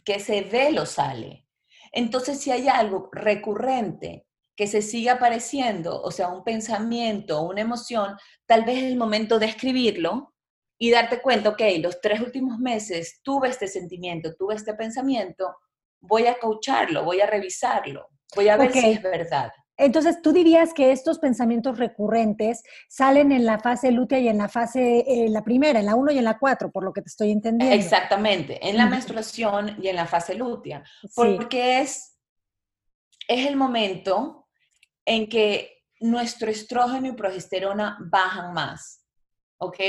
que 0.04 0.14
ese 0.14 0.42
velo 0.42 0.86
sale 0.86 1.43
entonces, 1.94 2.40
si 2.40 2.50
hay 2.50 2.68
algo 2.68 3.08
recurrente 3.12 4.26
que 4.56 4.66
se 4.66 4.82
siga 4.82 5.14
apareciendo, 5.14 6.02
o 6.02 6.10
sea, 6.10 6.28
un 6.28 6.42
pensamiento, 6.42 7.42
una 7.42 7.60
emoción, 7.60 8.16
tal 8.46 8.64
vez 8.64 8.78
es 8.78 8.84
el 8.84 8.96
momento 8.96 9.38
de 9.38 9.46
escribirlo 9.46 10.34
y 10.78 10.90
darte 10.90 11.22
cuenta, 11.22 11.50
ok, 11.50 11.62
los 11.80 12.00
tres 12.00 12.20
últimos 12.20 12.58
meses 12.58 13.20
tuve 13.22 13.48
este 13.48 13.68
sentimiento, 13.68 14.34
tuve 14.34 14.56
este 14.56 14.74
pensamiento, 14.74 15.56
voy 16.00 16.26
a 16.26 16.34
caucharlo, 16.34 17.04
voy 17.04 17.20
a 17.20 17.26
revisarlo, 17.26 18.08
voy 18.34 18.48
a 18.48 18.56
ver 18.56 18.72
si 18.72 18.90
es 18.90 19.02
verdad. 19.02 19.52
Entonces, 19.76 20.22
tú 20.22 20.32
dirías 20.32 20.72
que 20.72 20.92
estos 20.92 21.18
pensamientos 21.18 21.78
recurrentes 21.78 22.62
salen 22.88 23.32
en 23.32 23.44
la 23.44 23.58
fase 23.58 23.90
lútea 23.90 24.20
y 24.20 24.28
en 24.28 24.38
la 24.38 24.48
fase, 24.48 25.04
eh, 25.06 25.28
la 25.28 25.42
primera, 25.42 25.80
en 25.80 25.86
la 25.86 25.96
1 25.96 26.12
y 26.12 26.18
en 26.18 26.24
la 26.24 26.38
4, 26.38 26.70
por 26.70 26.84
lo 26.84 26.92
que 26.92 27.02
te 27.02 27.08
estoy 27.08 27.32
entendiendo. 27.32 27.74
Exactamente, 27.74 28.66
en 28.66 28.76
la 28.76 28.86
menstruación 28.86 29.76
y 29.82 29.88
en 29.88 29.96
la 29.96 30.06
fase 30.06 30.34
lútea, 30.34 30.84
porque 31.14 31.80
es, 31.80 32.16
es 33.26 33.46
el 33.46 33.56
momento 33.56 34.46
en 35.04 35.28
que 35.28 35.82
nuestro 36.00 36.50
estrógeno 36.50 37.08
y 37.08 37.12
progesterona 37.12 37.98
bajan 38.00 38.52
más, 38.54 39.04
¿ok? 39.58 39.80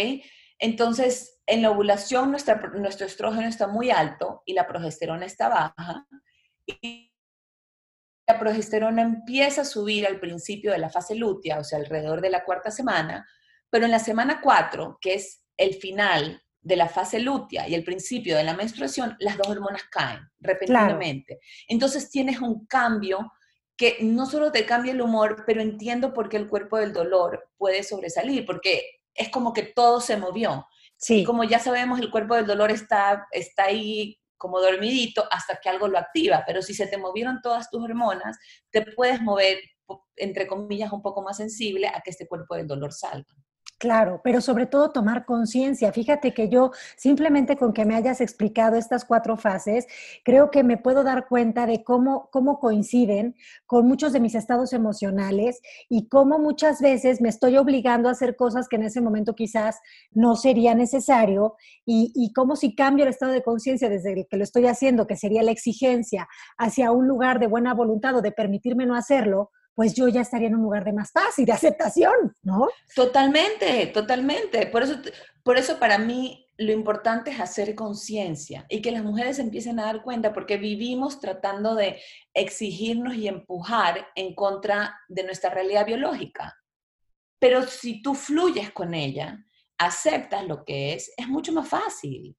Entonces, 0.58 1.42
en 1.46 1.62
la 1.62 1.72
ovulación 1.72 2.32
nuestro 2.32 3.06
estrógeno 3.06 3.48
está 3.48 3.68
muy 3.68 3.92
alto 3.92 4.42
y 4.46 4.54
la 4.54 4.68
progesterona 4.68 5.26
está 5.26 5.50
baja. 5.50 6.08
Y 6.66 7.15
la 8.28 8.40
progesterona 8.40 9.02
empieza 9.02 9.62
a 9.62 9.66
subir 9.66 10.08
al 10.08 10.20
principio 10.20 10.72
de 10.72 10.80
la 10.80 10.90
fase 10.90 11.16
lútea, 11.16 11.60
o 11.60 11.64
sea, 11.64 11.80
alrededor 11.80 12.22
de 12.22 12.30
la 12.30 12.44
cuarta 12.44 12.72
semana, 12.72 13.28
pero 13.70 13.86
en 13.86 13.92
la 13.92 14.00
semana 14.00 14.42
4, 14.42 14.98
que 15.00 15.16
es 15.16 15.44
el 15.58 15.76
final 15.76 16.42
de 16.62 16.76
la 16.76 16.90
fase 16.90 17.20
lútea 17.20 17.70
y 17.70 17.76
el 17.76 17.84
principio 17.84 18.36
de 18.36 18.44
la 18.44 18.56
menstruación, 18.56 19.16
las 19.20 19.38
dos 19.38 19.48
hormonas 19.48 19.84
caen 19.92 20.28
repentinamente. 20.40 21.40
Entonces 21.68 22.10
tienes 22.10 22.42
un 22.42 22.66
cambio 22.66 23.32
que 23.78 23.98
no 24.02 24.26
solo 24.26 24.52
te 24.52 24.66
cambia 24.66 24.94
el 24.94 25.02
humor, 25.02 25.44
pero 25.46 25.62
entiendo 25.62 26.14
por 26.14 26.30
qué 26.30 26.38
el 26.38 26.48
cuerpo 26.48 26.78
del 26.78 26.94
dolor 26.94 27.50
puede 27.58 27.84
sobresalir, 27.84 28.46
porque 28.46 29.02
es 29.14 29.30
como 29.30 29.54
que 29.54 29.64
todo 29.64 30.02
se 30.02 30.18
movió. 30.18 30.66
Sí. 30.98 31.20
Y 31.20 31.24
como 31.24 31.44
ya 31.44 31.60
sabemos, 31.60 32.00
el 32.00 32.10
cuerpo 32.10 32.36
del 32.36 32.48
dolor 32.48 32.72
está, 32.72 33.28
está 33.32 33.66
ahí 33.66 34.20
como 34.38 34.60
dormidito 34.60 35.26
hasta 35.32 35.60
que 35.62 35.70
algo 35.70 35.88
lo 35.88 35.98
activa, 35.98 36.44
pero 36.46 36.62
si 36.62 36.74
se 36.74 36.88
te 36.88 36.98
movieron 36.98 37.42
todas 37.42 37.70
tus 37.70 37.84
hormonas, 37.84 38.38
te 38.72 38.82
puedes 38.82 39.22
mover, 39.22 39.60
entre 40.16 40.48
comillas, 40.48 40.92
un 40.92 41.02
poco 41.02 41.22
más 41.22 41.38
sensible 41.38 41.88
a 41.88 42.02
que 42.02 42.12
este 42.12 42.28
cuerpo 42.28 42.56
del 42.56 42.68
dolor 42.68 42.94
salga. 42.94 43.34
Claro, 43.78 44.22
pero 44.24 44.40
sobre 44.40 44.68
todo 44.68 44.92
tomar 44.92 45.26
conciencia. 45.26 45.92
Fíjate 45.92 46.34
que 46.34 46.48
yo 46.48 46.72
simplemente 46.96 47.58
con 47.58 47.74
que 47.74 47.84
me 47.84 47.94
hayas 47.96 48.22
explicado 48.22 48.78
estas 48.78 49.04
cuatro 49.04 49.36
fases, 49.36 49.86
creo 50.24 50.50
que 50.50 50.64
me 50.64 50.78
puedo 50.78 51.04
dar 51.04 51.28
cuenta 51.28 51.66
de 51.66 51.84
cómo, 51.84 52.30
cómo 52.32 52.60
coinciden 52.62 53.36
con 53.66 53.86
muchos 53.86 54.14
de 54.14 54.22
mis 54.22 54.34
estados 54.34 54.72
emocionales 54.72 55.60
y 55.90 56.08
cómo 56.08 56.40
muchas 56.40 56.80
veces 56.80 57.20
me 57.20 57.28
estoy 57.28 57.58
obligando 57.58 58.08
a 58.08 58.14
hacer 58.14 58.38
cosas 58.38 58.70
que 58.70 58.78
en 58.78 58.84
ese 58.84 59.02
momento 59.02 59.36
quizás 59.36 59.82
no 60.12 60.38
sería 60.38 60.74
necesario 60.74 61.56
y, 61.86 62.14
y 62.16 62.32
cómo 62.32 62.56
si 62.56 62.76
cambio 62.76 63.04
el 63.04 63.10
estado 63.10 63.34
de 63.34 63.44
conciencia 63.44 63.90
desde 63.90 64.14
el 64.14 64.26
que 64.30 64.38
lo 64.38 64.46
estoy 64.46 64.68
haciendo, 64.68 65.06
que 65.06 65.18
sería 65.18 65.44
la 65.44 65.52
exigencia, 65.52 66.30
hacia 66.58 66.92
un 66.94 67.10
lugar 67.10 67.40
de 67.40 67.48
buena 67.48 67.74
voluntad 67.74 68.16
o 68.16 68.22
de 68.22 68.32
permitirme 68.32 68.86
no 68.86 68.96
hacerlo, 68.96 69.52
pues 69.76 69.94
yo 69.94 70.08
ya 70.08 70.22
estaría 70.22 70.48
en 70.48 70.56
un 70.56 70.64
lugar 70.64 70.86
de 70.86 70.94
más 70.94 71.12
paz 71.12 71.38
y 71.38 71.46
de 71.46 71.52
aceptación, 71.52 72.34
¿no? 72.44 72.70
Totalmente, 72.96 73.88
totalmente. 73.88 74.68
Por 74.68 74.84
eso, 74.84 74.96
por 75.44 75.58
eso 75.58 75.78
para 75.78 75.98
mí 75.98 76.48
lo 76.58 76.72
importante 76.72 77.32
es 77.32 77.40
hacer 77.40 77.76
conciencia 77.76 78.66
y 78.70 78.82
que 78.82 78.92
las 78.92 79.04
mujeres 79.04 79.40
empiecen 79.40 79.80
a 79.80 79.86
dar 79.86 80.02
cuenta, 80.02 80.34
porque 80.34 80.58
vivimos 80.58 81.20
tratando 81.20 81.76
de 81.76 82.00
exigirnos 82.34 83.16
y 83.16 83.28
empujar 83.28 84.08
en 84.16 84.34
contra 84.34 84.98
de 85.10 85.24
nuestra 85.24 85.50
realidad 85.50 85.86
biológica. 85.86 86.56
Pero 87.40 87.64
si 87.64 88.02
tú 88.02 88.16
fluyes 88.16 88.72
con 88.72 88.94
ella, 88.94 89.46
aceptas 89.78 90.48
lo 90.48 90.64
que 90.64 90.94
es, 90.94 91.12
es 91.18 91.28
mucho 91.28 91.52
más 91.52 91.68
fácil. 91.68 92.38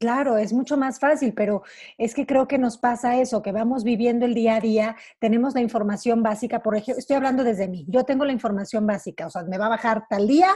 Claro, 0.00 0.36
es 0.36 0.52
mucho 0.52 0.76
más 0.76 0.98
fácil, 0.98 1.32
pero 1.34 1.62
es 1.98 2.14
que 2.14 2.26
creo 2.26 2.46
que 2.48 2.58
nos 2.58 2.76
pasa 2.78 3.18
eso, 3.20 3.42
que 3.42 3.52
vamos 3.52 3.84
viviendo 3.84 4.26
el 4.26 4.34
día 4.34 4.56
a 4.56 4.60
día, 4.60 4.96
tenemos 5.20 5.54
la 5.54 5.60
información 5.60 6.22
básica, 6.22 6.62
por 6.62 6.76
ejemplo, 6.76 6.98
estoy 6.98 7.16
hablando 7.16 7.44
desde 7.44 7.68
mí, 7.68 7.86
yo 7.88 8.04
tengo 8.04 8.24
la 8.24 8.32
información 8.32 8.86
básica, 8.86 9.26
o 9.26 9.30
sea, 9.30 9.44
me 9.44 9.56
va 9.56 9.66
a 9.66 9.70
bajar 9.70 10.04
tal 10.10 10.26
día 10.26 10.48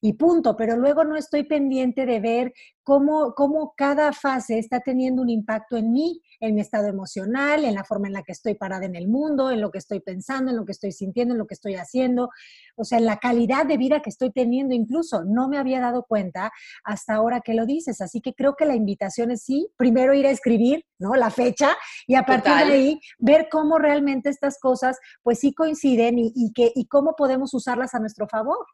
y 0.00 0.14
punto, 0.14 0.56
pero 0.56 0.76
luego 0.76 1.04
no 1.04 1.16
estoy 1.16 1.42
pendiente 1.42 2.06
de 2.06 2.20
ver 2.20 2.54
cómo, 2.84 3.34
cómo 3.34 3.74
cada 3.76 4.12
fase 4.12 4.58
está 4.58 4.80
teniendo 4.80 5.22
un 5.22 5.30
impacto 5.30 5.76
en 5.76 5.90
mí, 5.90 6.20
en 6.38 6.54
mi 6.54 6.60
estado 6.60 6.86
emocional, 6.86 7.64
en 7.64 7.74
la 7.74 7.82
forma 7.82 8.06
en 8.06 8.12
la 8.12 8.22
que 8.22 8.32
estoy 8.32 8.54
parada 8.54 8.84
en 8.84 8.94
el 8.94 9.08
mundo, 9.08 9.50
en 9.50 9.60
lo 9.60 9.70
que 9.70 9.78
estoy 9.78 10.00
pensando, 10.00 10.50
en 10.50 10.56
lo 10.56 10.64
que 10.64 10.72
estoy 10.72 10.92
sintiendo, 10.92 11.34
en 11.34 11.38
lo 11.38 11.46
que 11.46 11.54
estoy 11.54 11.74
haciendo, 11.74 12.28
o 12.76 12.84
sea, 12.84 12.98
en 12.98 13.06
la 13.06 13.16
calidad 13.16 13.66
de 13.66 13.78
vida 13.78 14.00
que 14.00 14.10
estoy 14.10 14.30
teniendo 14.30 14.74
incluso. 14.74 15.24
No 15.24 15.48
me 15.48 15.58
había 15.58 15.80
dado 15.80 16.04
cuenta 16.04 16.52
hasta 16.84 17.14
ahora 17.14 17.40
que 17.40 17.54
lo 17.54 17.64
dices, 17.64 18.00
así 18.00 18.20
que 18.20 18.34
creo 18.34 18.54
que 18.54 18.66
la 18.66 18.76
invitación 18.76 19.30
es 19.30 19.42
sí, 19.42 19.68
primero 19.76 20.12
ir 20.14 20.26
a 20.26 20.30
escribir, 20.30 20.84
¿no? 20.98 21.14
La 21.14 21.30
fecha 21.30 21.76
y 22.06 22.14
a 22.14 22.24
partir 22.24 22.52
de 22.52 22.74
ahí 22.74 23.00
ver 23.18 23.48
cómo 23.50 23.78
realmente 23.78 24.28
estas 24.28 24.58
cosas 24.60 24.98
pues 25.22 25.38
sí 25.38 25.54
coinciden 25.54 26.18
y, 26.18 26.32
y, 26.34 26.52
que, 26.52 26.70
y 26.74 26.86
cómo 26.86 27.14
podemos 27.16 27.54
usarlas 27.54 27.94
a 27.94 27.98
nuestro 27.98 28.28
favor. 28.28 28.66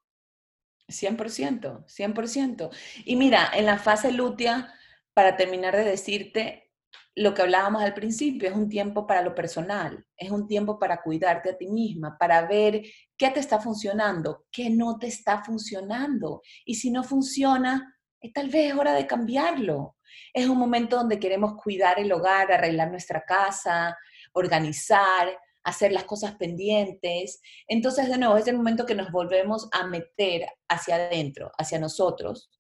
100%, 0.90 1.84
100%. 1.86 2.70
Y 3.04 3.16
mira, 3.16 3.50
en 3.54 3.66
la 3.66 3.78
fase 3.78 4.12
lútea, 4.12 4.72
para 5.14 5.36
terminar 5.36 5.76
de 5.76 5.84
decirte, 5.84 6.70
lo 7.16 7.34
que 7.34 7.42
hablábamos 7.42 7.82
al 7.82 7.94
principio, 7.94 8.48
es 8.48 8.54
un 8.54 8.68
tiempo 8.68 9.06
para 9.06 9.22
lo 9.22 9.34
personal, 9.34 10.06
es 10.16 10.30
un 10.30 10.46
tiempo 10.46 10.78
para 10.78 11.02
cuidarte 11.02 11.50
a 11.50 11.56
ti 11.56 11.66
misma, 11.66 12.16
para 12.16 12.46
ver 12.46 12.82
qué 13.16 13.30
te 13.30 13.40
está 13.40 13.60
funcionando, 13.60 14.46
qué 14.50 14.70
no 14.70 14.98
te 14.98 15.08
está 15.08 15.42
funcionando. 15.42 16.40
Y 16.64 16.76
si 16.76 16.90
no 16.90 17.02
funciona, 17.02 17.98
es 18.20 18.32
tal 18.32 18.48
vez 18.48 18.72
es 18.72 18.78
hora 18.78 18.94
de 18.94 19.06
cambiarlo. 19.06 19.96
Es 20.32 20.48
un 20.48 20.58
momento 20.58 20.96
donde 20.96 21.18
queremos 21.18 21.54
cuidar 21.62 21.98
el 21.98 22.12
hogar, 22.12 22.52
arreglar 22.52 22.90
nuestra 22.90 23.24
casa, 23.24 23.96
organizar, 24.32 25.28
hacer 25.64 25.92
las 25.92 26.04
cosas 26.04 26.34
pendientes. 26.36 27.40
Entonces, 27.68 28.08
de 28.08 28.18
nuevo, 28.18 28.36
es 28.36 28.46
el 28.46 28.56
momento 28.56 28.86
que 28.86 28.94
nos 28.94 29.10
volvemos 29.10 29.68
a 29.72 29.86
meter 29.86 30.46
hacia 30.68 30.96
adentro, 30.96 31.50
hacia 31.58 31.78
nosotros. 31.78 32.50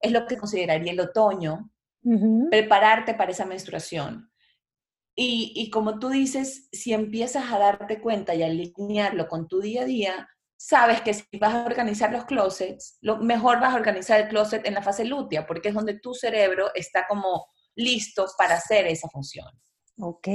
Es 0.00 0.12
lo 0.12 0.26
que 0.26 0.36
consideraría 0.36 0.92
el 0.92 1.00
otoño, 1.00 1.70
prepararte 2.50 3.14
para 3.14 3.32
esa 3.32 3.44
menstruación. 3.44 4.30
Y, 5.14 5.52
y, 5.56 5.70
como 5.70 5.98
tú 5.98 6.10
dices, 6.10 6.68
si 6.70 6.92
empiezas 6.92 7.52
a 7.52 7.58
darte 7.58 8.00
cuenta 8.00 8.34
y 8.34 8.42
a 8.42 8.46
alinearlo 8.46 9.26
con 9.26 9.48
tu 9.48 9.60
día 9.60 9.82
a 9.82 9.84
día, 9.84 10.28
sabes 10.56 11.00
que 11.02 11.14
si 11.14 11.38
vas 11.38 11.54
a 11.54 11.64
organizar 11.64 12.12
los 12.12 12.24
closets, 12.24 12.98
lo 13.00 13.18
mejor 13.18 13.60
vas 13.60 13.74
a 13.74 13.76
organizar 13.76 14.20
el 14.20 14.28
closet 14.28 14.66
en 14.66 14.74
la 14.74 14.82
fase 14.82 15.04
lútea, 15.04 15.46
porque 15.46 15.68
es 15.68 15.74
donde 15.74 15.98
tu 15.98 16.14
cerebro 16.14 16.70
está 16.74 17.06
como 17.08 17.46
listo 17.74 18.26
para 18.36 18.54
hacer 18.54 18.86
esa 18.86 19.08
función. 19.08 19.46
Ok, 20.00 20.28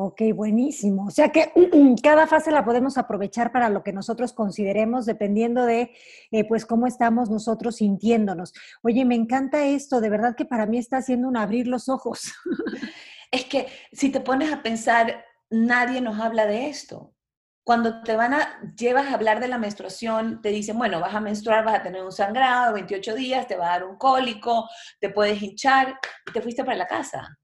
Ok, 0.00 0.22
buenísimo. 0.32 1.06
O 1.06 1.10
sea 1.10 1.30
que 1.30 1.52
cada 2.04 2.28
fase 2.28 2.52
la 2.52 2.64
podemos 2.64 2.96
aprovechar 2.98 3.50
para 3.50 3.68
lo 3.68 3.82
que 3.82 3.92
nosotros 3.92 4.32
consideremos, 4.32 5.06
dependiendo 5.06 5.66
de, 5.66 5.92
eh, 6.30 6.46
pues, 6.46 6.64
cómo 6.64 6.86
estamos 6.86 7.30
nosotros 7.30 7.76
sintiéndonos. 7.76 8.52
Oye, 8.84 9.04
me 9.04 9.16
encanta 9.16 9.64
esto, 9.66 10.00
de 10.00 10.08
verdad 10.08 10.36
que 10.36 10.44
para 10.44 10.66
mí 10.66 10.78
está 10.78 10.98
haciendo 10.98 11.26
un 11.26 11.36
abrir 11.36 11.66
los 11.66 11.88
ojos. 11.88 12.32
Es 13.30 13.44
que 13.44 13.66
si 13.92 14.08
te 14.08 14.20
pones 14.20 14.50
a 14.50 14.62
pensar, 14.62 15.22
nadie 15.50 16.00
nos 16.00 16.18
habla 16.18 16.46
de 16.46 16.68
esto. 16.68 17.12
Cuando 17.62 18.02
te 18.02 18.16
van 18.16 18.32
a, 18.32 18.74
llevas 18.74 19.08
a 19.08 19.14
hablar 19.14 19.38
de 19.38 19.48
la 19.48 19.58
menstruación, 19.58 20.40
te 20.40 20.48
dicen, 20.48 20.78
bueno, 20.78 20.98
vas 21.00 21.14
a 21.14 21.20
menstruar, 21.20 21.62
vas 21.62 21.80
a 21.80 21.82
tener 21.82 22.02
un 22.02 22.12
sangrado, 22.12 22.72
28 22.72 23.14
días, 23.16 23.46
te 23.46 23.56
va 23.56 23.66
a 23.66 23.78
dar 23.80 23.84
un 23.84 23.98
cólico, 23.98 24.66
te 24.98 25.10
puedes 25.10 25.42
hinchar 25.42 25.98
y 26.26 26.32
te 26.32 26.40
fuiste 26.40 26.64
para 26.64 26.78
la 26.78 26.86
casa. 26.86 27.36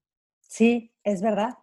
Sí, 0.55 0.95
es 1.03 1.21
verdad. 1.21 1.55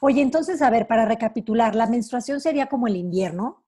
Oye, 0.00 0.22
entonces, 0.22 0.60
a 0.60 0.70
ver, 0.70 0.88
para 0.88 1.04
recapitular, 1.04 1.76
la 1.76 1.86
menstruación 1.86 2.40
sería 2.40 2.66
como 2.66 2.88
el 2.88 2.96
invierno. 2.96 3.64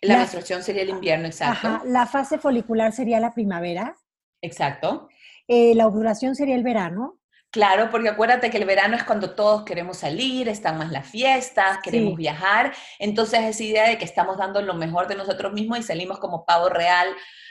La, 0.00 0.16
menstruación 0.16 0.62
sería 0.62 0.84
el 0.84 0.88
invierno, 0.88 1.26
exacto. 1.26 1.68
Ajá, 1.68 1.82
la 1.84 2.06
fase 2.06 2.38
folicular 2.38 2.92
sería 2.92 3.20
la 3.20 3.34
primavera. 3.34 3.94
Exacto. 4.40 5.10
Eh, 5.46 5.74
la 5.74 5.86
ovulación 5.86 6.34
sería 6.34 6.54
el 6.54 6.62
verano. 6.62 7.20
Claro, 7.50 7.90
porque 7.90 8.08
acuérdate 8.08 8.48
que 8.48 8.56
el 8.56 8.64
verano 8.64 8.96
es 8.96 9.04
cuando 9.04 9.34
todos 9.34 9.64
queremos 9.64 9.98
salir, 9.98 10.48
están 10.48 10.78
más 10.78 10.90
las 10.90 11.06
fiestas, 11.06 11.80
queremos 11.82 12.16
viajar. 12.16 12.72
Entonces, 12.98 13.40
esa 13.40 13.62
idea 13.62 13.86
de 13.86 13.98
que 13.98 14.06
estamos 14.06 14.38
dando 14.38 14.62
lo 14.62 14.72
mejor 14.72 15.08
de 15.08 15.14
nosotros 15.14 15.52
mismos 15.52 15.78
y 15.78 15.82
salimos 15.82 16.18
como 16.18 16.46
pavo 16.46 16.70
real 16.70 17.08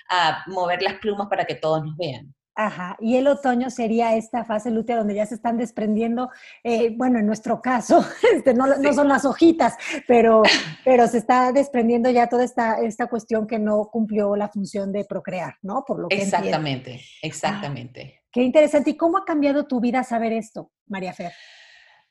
a 0.09 0.43
mover 0.47 0.81
las 0.81 0.95
plumas 0.95 1.27
para 1.29 1.45
que 1.45 1.53
todos 1.53 1.83
nos 1.83 1.95
vean. 1.95 2.33
Ajá, 2.63 2.95
y 2.99 3.15
el 3.15 3.27
otoño 3.27 3.71
sería 3.71 4.15
esta 4.15 4.45
fase 4.45 4.69
lútea 4.69 4.97
donde 4.97 5.15
ya 5.15 5.25
se 5.25 5.33
están 5.33 5.57
desprendiendo, 5.57 6.29
eh, 6.63 6.93
bueno, 6.95 7.17
en 7.17 7.25
nuestro 7.25 7.59
caso, 7.59 8.05
este, 8.35 8.53
no, 8.53 8.67
no, 8.67 8.93
son 8.93 9.07
las 9.07 9.25
hojitas, 9.25 9.75
pero, 10.07 10.43
pero 10.85 11.07
se 11.07 11.17
está 11.17 11.51
desprendiendo 11.51 12.11
ya 12.11 12.27
toda 12.27 12.43
esta, 12.43 12.79
esta 12.79 13.07
cuestión 13.07 13.47
que 13.47 13.57
no 13.57 13.89
cumplió 13.91 14.35
la 14.35 14.47
función 14.47 14.91
de 14.91 15.05
procrear, 15.05 15.55
¿no? 15.63 15.83
Por 15.87 16.01
lo 16.01 16.07
que 16.07 16.21
Exactamente, 16.21 16.99
ah, 17.01 17.19
exactamente. 17.23 18.21
qué 18.31 18.43
interesante. 18.43 18.91
¿Y 18.91 18.95
cómo 18.95 19.17
ha 19.17 19.25
cambiado 19.25 19.65
tu 19.65 19.79
vida 19.79 20.03
saber 20.03 20.31
esto, 20.31 20.71
María 20.85 21.13
Fer? 21.13 21.31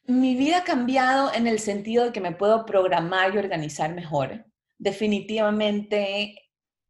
Mi 0.06 0.34
vida 0.34 0.58
ha 0.58 0.64
cambiado 0.64 1.32
en 1.32 1.46
el 1.46 1.60
sentido 1.60 2.06
de 2.06 2.12
que 2.12 2.20
me 2.20 2.32
puedo 2.32 2.66
programar 2.66 3.32
y 3.32 3.38
organizar 3.38 3.94
mejor. 3.94 4.46
Definitivamente 4.78 6.34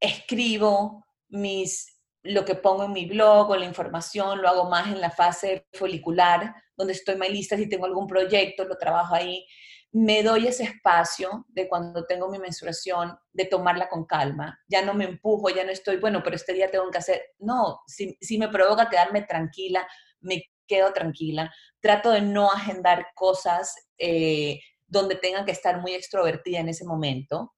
escribo 0.01 1.05
mis 1.29 2.00
lo 2.23 2.45
que 2.45 2.55
pongo 2.55 2.85
en 2.85 2.93
mi 2.93 3.07
blog 3.07 3.51
o 3.51 3.57
la 3.57 3.65
información 3.65 4.43
lo 4.43 4.49
hago 4.49 4.69
más 4.69 4.89
en 4.89 5.01
la 5.01 5.11
fase 5.11 5.67
folicular, 5.73 6.55
donde 6.77 6.93
estoy 6.93 7.17
más 7.17 7.31
lista 7.31 7.57
si 7.57 7.69
tengo 7.69 7.87
algún 7.87 8.07
proyecto, 8.07 8.65
lo 8.65 8.77
trabajo 8.77 9.15
ahí. 9.15 9.47
Me 9.93 10.23
doy 10.23 10.47
ese 10.47 10.65
espacio 10.65 11.47
de 11.49 11.69
cuando 11.69 12.07
tengo 12.07 12.29
mi 12.29 12.39
menstruación, 12.39 13.19
de 13.33 13.47
tomarla 13.47 13.89
con 13.89 14.05
calma. 14.05 14.61
Ya 14.69 14.83
no 14.83 14.95
me 14.95 15.05
empujo, 15.05 15.51
ya 15.51 15.65
no 15.65 15.73
estoy, 15.73 15.97
bueno, 15.97 16.23
pero 16.23 16.37
este 16.37 16.53
día 16.53 16.71
tengo 16.71 16.91
que 16.91 16.99
hacer. 16.99 17.23
No, 17.39 17.81
si, 17.87 18.39
me 18.39 18.49
provoca 18.49 18.89
quedarme 18.89 19.23
tranquila, 19.23 19.87
me 20.21 20.45
quedo 20.67 20.93
tranquila. 20.93 21.53
Trato 21.81 22.11
de 22.11 22.21
no 22.21 22.53
agendar 22.53 23.09
cosas 23.15 23.75
eh, 23.99 24.61
donde 24.87 25.17
tengan 25.17 25.45
que 25.45 25.53
estar 25.53 25.81
muy 25.81 25.95
extrovertida 25.95 26.61
en 26.61 26.69
ese 26.69 26.85
momento. 26.85 27.55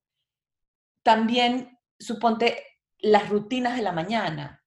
También, 1.03 1.77
suponte, 1.99 2.63
las 3.03 3.29
rutinas 3.29 3.75
de 3.75 3.83
la 3.83 3.91
mañana. 3.91 4.63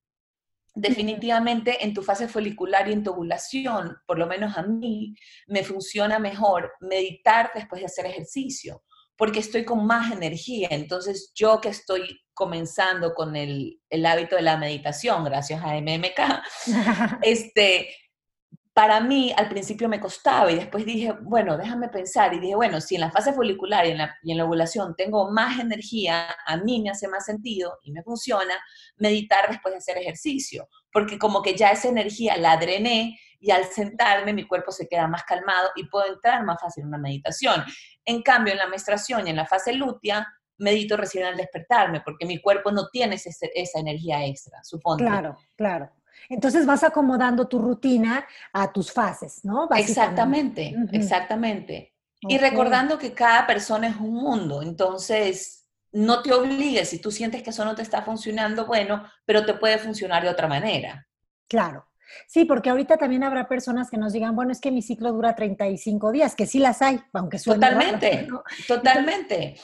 Definitivamente 0.74 1.84
en 1.84 1.94
tu 1.94 2.02
fase 2.02 2.28
folicular 2.28 2.86
y 2.86 2.92
en 2.92 3.02
tu 3.02 3.12
ovulación, 3.12 3.96
por 4.06 4.18
lo 4.18 4.26
menos 4.26 4.58
a 4.58 4.62
mí, 4.62 5.14
me 5.46 5.64
funciona 5.64 6.18
mejor 6.18 6.72
meditar 6.80 7.50
después 7.54 7.80
de 7.80 7.86
hacer 7.86 8.04
ejercicio, 8.04 8.84
porque 9.16 9.40
estoy 9.40 9.64
con 9.64 9.86
más 9.86 10.12
energía. 10.12 10.68
Entonces 10.70 11.32
yo 11.34 11.62
que 11.62 11.70
estoy 11.70 12.20
comenzando 12.34 13.14
con 13.14 13.36
el, 13.36 13.80
el 13.88 14.04
hábito 14.04 14.36
de 14.36 14.42
la 14.42 14.58
meditación, 14.58 15.24
gracias 15.24 15.62
a 15.64 15.80
MMK, 15.80 16.42
este, 17.22 17.88
para 18.76 19.00
mí 19.00 19.32
al 19.34 19.48
principio 19.48 19.88
me 19.88 19.98
costaba 19.98 20.52
y 20.52 20.56
después 20.56 20.84
dije, 20.84 21.10
bueno, 21.22 21.56
déjame 21.56 21.88
pensar 21.88 22.34
y 22.34 22.40
dije, 22.40 22.56
bueno, 22.56 22.78
si 22.82 22.96
en 22.96 23.00
la 23.00 23.10
fase 23.10 23.32
folicular 23.32 23.86
y 23.86 23.92
en 23.92 23.96
la, 23.96 24.14
y 24.22 24.32
en 24.32 24.36
la 24.36 24.44
ovulación 24.44 24.94
tengo 24.94 25.30
más 25.30 25.58
energía, 25.58 26.28
a 26.44 26.58
mí 26.58 26.82
me 26.82 26.90
hace 26.90 27.08
más 27.08 27.24
sentido 27.24 27.78
y 27.84 27.90
me 27.90 28.02
funciona 28.02 28.52
meditar 28.98 29.48
después 29.48 29.72
de 29.72 29.78
hacer 29.78 29.96
ejercicio, 29.96 30.68
porque 30.92 31.18
como 31.18 31.40
que 31.40 31.56
ya 31.56 31.70
esa 31.70 31.88
energía 31.88 32.36
la 32.36 32.58
drené 32.58 33.18
y 33.40 33.50
al 33.50 33.64
sentarme 33.64 34.34
mi 34.34 34.46
cuerpo 34.46 34.70
se 34.70 34.86
queda 34.86 35.08
más 35.08 35.24
calmado 35.24 35.70
y 35.74 35.88
puedo 35.88 36.12
entrar 36.12 36.44
más 36.44 36.60
fácil 36.60 36.82
en 36.82 36.88
una 36.88 36.98
meditación. 36.98 37.64
En 38.04 38.20
cambio, 38.20 38.52
en 38.52 38.58
la 38.58 38.68
menstruación 38.68 39.26
y 39.26 39.30
en 39.30 39.36
la 39.36 39.46
fase 39.46 39.72
lútea, 39.72 40.28
medito 40.58 40.98
recién 40.98 41.24
al 41.24 41.38
despertarme, 41.38 42.02
porque 42.02 42.26
mi 42.26 42.42
cuerpo 42.42 42.70
no 42.70 42.88
tiene 42.88 43.16
esa 43.16 43.78
energía 43.78 44.22
extra, 44.26 44.62
supongo. 44.62 44.98
Claro, 44.98 45.38
claro. 45.56 45.90
Entonces 46.28 46.66
vas 46.66 46.82
acomodando 46.84 47.48
tu 47.48 47.58
rutina 47.58 48.26
a 48.52 48.72
tus 48.72 48.92
fases, 48.92 49.44
¿no? 49.44 49.68
Exactamente, 49.76 50.74
exactamente. 50.92 51.94
Y 52.22 52.38
recordando 52.38 52.98
que 52.98 53.12
cada 53.12 53.46
persona 53.46 53.88
es 53.88 53.96
un 53.96 54.14
mundo, 54.14 54.62
entonces 54.62 55.68
no 55.92 56.22
te 56.22 56.32
obligues, 56.32 56.88
si 56.90 57.00
tú 57.00 57.10
sientes 57.10 57.42
que 57.42 57.50
eso 57.50 57.64
no 57.64 57.74
te 57.74 57.82
está 57.82 58.02
funcionando, 58.02 58.66
bueno, 58.66 59.04
pero 59.24 59.46
te 59.46 59.54
puede 59.54 59.78
funcionar 59.78 60.22
de 60.22 60.28
otra 60.28 60.48
manera. 60.48 61.06
Claro. 61.48 61.86
Sí, 62.26 62.44
porque 62.44 62.70
ahorita 62.70 62.96
también 62.96 63.24
habrá 63.24 63.48
personas 63.48 63.90
que 63.90 63.96
nos 63.96 64.12
digan, 64.12 64.36
bueno, 64.36 64.52
es 64.52 64.60
que 64.60 64.70
mi 64.70 64.82
ciclo 64.82 65.12
dura 65.12 65.34
35 65.34 66.12
días, 66.12 66.34
que 66.34 66.46
sí 66.46 66.58
las 66.58 66.82
hay, 66.82 67.00
aunque 67.12 67.38
suene 67.38 67.60
Totalmente, 67.60 68.28
totalmente. 68.66 69.54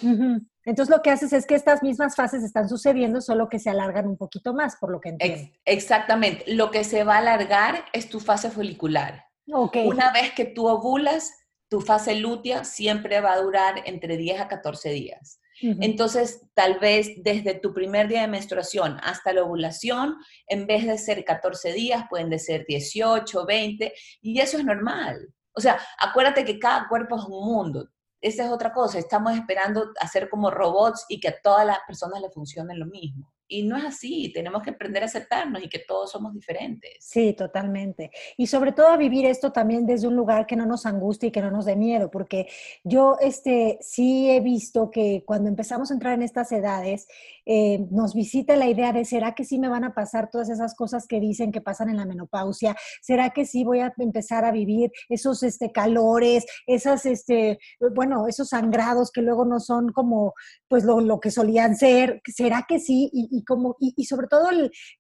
Entonces 0.65 0.95
lo 0.95 1.03
que 1.03 1.11
haces 1.11 1.33
es 1.33 1.47
que 1.47 1.55
estas 1.55 1.83
mismas 1.83 2.15
fases 2.15 2.45
están 2.45 2.69
sucediendo, 2.69 3.21
solo 3.21 3.49
que 3.49 3.59
se 3.59 3.71
alargan 3.71 4.07
un 4.07 4.17
poquito 4.17 4.55
más, 4.55 4.77
por 4.77 4.91
lo 4.91 5.01
que 5.01 5.11
entiendo. 5.11 5.53
exactamente. 5.65 6.45
Lo 6.55 6.71
que 6.71 6.85
se 6.85 7.05
va 7.05 7.17
a 7.17 7.19
alargar 7.19 7.85
es 7.93 8.09
tu 8.09 8.21
fase 8.21 8.51
folicular. 8.51 9.27
Okay. 9.51 9.89
Una 9.89 10.13
vez 10.13 10.33
que 10.33 10.45
tú 10.45 10.69
ovulas, 10.69 11.33
tu 11.69 11.81
fase 11.81 12.15
lútea 12.15 12.65
siempre 12.65 13.21
va 13.21 13.33
a 13.33 13.41
durar 13.41 13.83
entre 13.87 14.17
10 14.17 14.41
a 14.43 14.49
14 14.49 14.91
días. 14.91 15.41
Entonces, 15.63 16.43
tal 16.55 16.79
vez 16.81 17.11
desde 17.19 17.55
tu 17.55 17.73
primer 17.73 18.09
día 18.09 18.23
de 18.23 18.29
menstruación 18.29 18.99
hasta 19.03 19.33
la 19.33 19.45
ovulación, 19.45 20.17
en 20.49 20.67
vez 20.67 20.87
de 20.87 20.99
ser 20.99 21.25
14 21.25 21.73
días, 21.73 22.05
pueden 22.11 22.31
de 22.31 22.39
ser 22.39 22.67
18, 22.67 23.47
20, 23.47 23.93
y 24.23 24.41
eso 24.41 24.59
es 24.59 24.65
normal. 24.65 25.33
O 25.55 25.61
sea, 25.61 25.79
acuérdate 25.99 26.45
que 26.45 26.59
cada 26.59 26.89
cuerpo 26.89 27.17
es 27.17 27.25
un 27.25 27.45
mundo 27.45 27.89
esa 28.23 28.45
es 28.45 28.51
otra 28.53 28.73
cosa, 28.73 29.01
estamos 29.01 29.35
esperando 29.35 29.93
hacer 30.01 30.31
como 30.31 30.49
robots 30.49 31.05
y 31.09 31.19
que 31.19 31.29
a 31.29 31.41
todas 31.43 31.67
las 31.67 31.81
personas 31.85 32.23
le 32.23 32.31
funcione 32.31 32.77
lo 32.77 32.87
mismo. 32.87 33.32
Y 33.53 33.65
no 33.65 33.77
es 33.77 33.85
así, 33.85 34.33
tenemos 34.33 34.63
que 34.63 34.71
aprender 34.71 35.03
a 35.03 35.07
aceptarnos 35.07 35.63
y 35.63 35.69
que 35.69 35.81
todos 35.81 36.11
somos 36.11 36.33
diferentes. 36.33 36.93
Sí, 37.01 37.35
totalmente. 37.35 38.11
Y 38.39 38.47
sobre 38.47 38.73
todo 38.73 38.89
a 38.89 38.97
vivir 38.97 39.27
esto 39.27 39.53
también 39.53 39.85
desde 39.85 40.09
un 40.09 40.17
lugar 40.17 40.47
que 40.47 40.57
no 40.57 40.65
nos 40.65 40.87
angustie 40.87 41.29
y 41.29 41.33
que 41.33 41.43
no 41.43 41.51
nos 41.51 41.67
dé 41.67 41.77
miedo, 41.77 42.11
porque 42.11 42.47
yo 42.83 43.19
este, 43.21 43.79
sí 43.83 44.31
he 44.31 44.41
visto 44.41 44.91
que 44.91 45.23
cuando 45.27 45.51
empezamos 45.51 45.91
a 45.91 45.95
entrar 45.95 46.15
en 46.15 46.23
estas 46.23 46.51
edades, 46.51 47.07
eh, 47.45 47.87
nos 47.91 48.15
visita 48.15 48.57
la 48.57 48.69
idea 48.69 48.93
de, 48.93 49.05
¿será 49.05 49.35
que 49.35 49.45
sí 49.45 49.59
me 49.59 49.69
van 49.69 49.85
a 49.85 49.93
pasar 49.93 50.31
todas 50.31 50.49
esas 50.49 50.75
cosas 50.75 51.07
que 51.07 51.21
dicen 51.21 51.53
que 51.53 51.61
pasan 51.61 51.91
en 51.91 51.99
la 51.99 52.07
menopausia? 52.07 52.75
¿Será 53.03 53.31
que 53.31 53.45
sí 53.45 53.65
voy 53.65 53.81
a 53.81 53.93
empezar 53.99 54.47
a 54.47 54.53
vivir 54.53 54.93
esos 55.11 55.43
este, 55.43 55.73
calores, 55.73 56.47
esas, 56.67 57.05
este, 57.05 57.59
bueno, 57.95 58.29
esos 58.29 58.49
sangrados 58.49 59.11
que 59.11 59.21
luego 59.21 59.45
no 59.45 59.61
son 59.61 59.93
como, 59.93 60.33
pues, 60.69 60.85
lo, 60.85 61.01
lo 61.03 61.21
que 61.21 61.31
solían 61.31 61.77
ser? 61.77 62.23
¿Será 62.27 62.65
que 62.67 62.79
sí? 62.79 63.11
Como, 63.45 63.77
y, 63.79 64.05
sobre 64.05 64.27
todo 64.27 64.49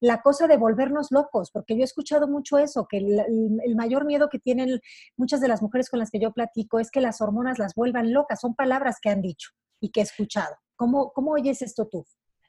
la 0.00 0.20
cosa 0.22 0.46
de 0.46 0.56
volvernos 0.56 1.08
locos, 1.10 1.50
porque 1.52 1.74
yo 1.74 1.80
he 1.80 1.84
escuchado 1.84 2.28
mucho 2.28 2.58
eso, 2.58 2.86
que 2.88 2.98
el, 2.98 3.76
mayor 3.76 4.04
miedo 4.04 4.28
que 4.28 4.38
tienen 4.38 4.80
muchas 5.16 5.40
de 5.40 5.48
las 5.48 5.62
mujeres 5.62 5.88
con 5.88 5.98
las 5.98 6.10
que 6.10 6.20
yo 6.20 6.32
platico 6.32 6.78
es 6.78 6.90
que 6.90 7.00
las 7.00 7.20
hormonas 7.20 7.58
las 7.58 7.74
vuelvan 7.74 8.12
locas, 8.12 8.40
son 8.40 8.54
palabras 8.54 8.98
que 9.00 9.10
han 9.10 9.22
dicho 9.22 9.50
y 9.80 9.90
que 9.90 10.00
he 10.00 10.02
escuchado. 10.04 10.54
¿Cómo, 10.76 11.12
cómo 11.12 11.32
oyes 11.32 11.62
esto 11.62 11.88
tú? 11.88 12.04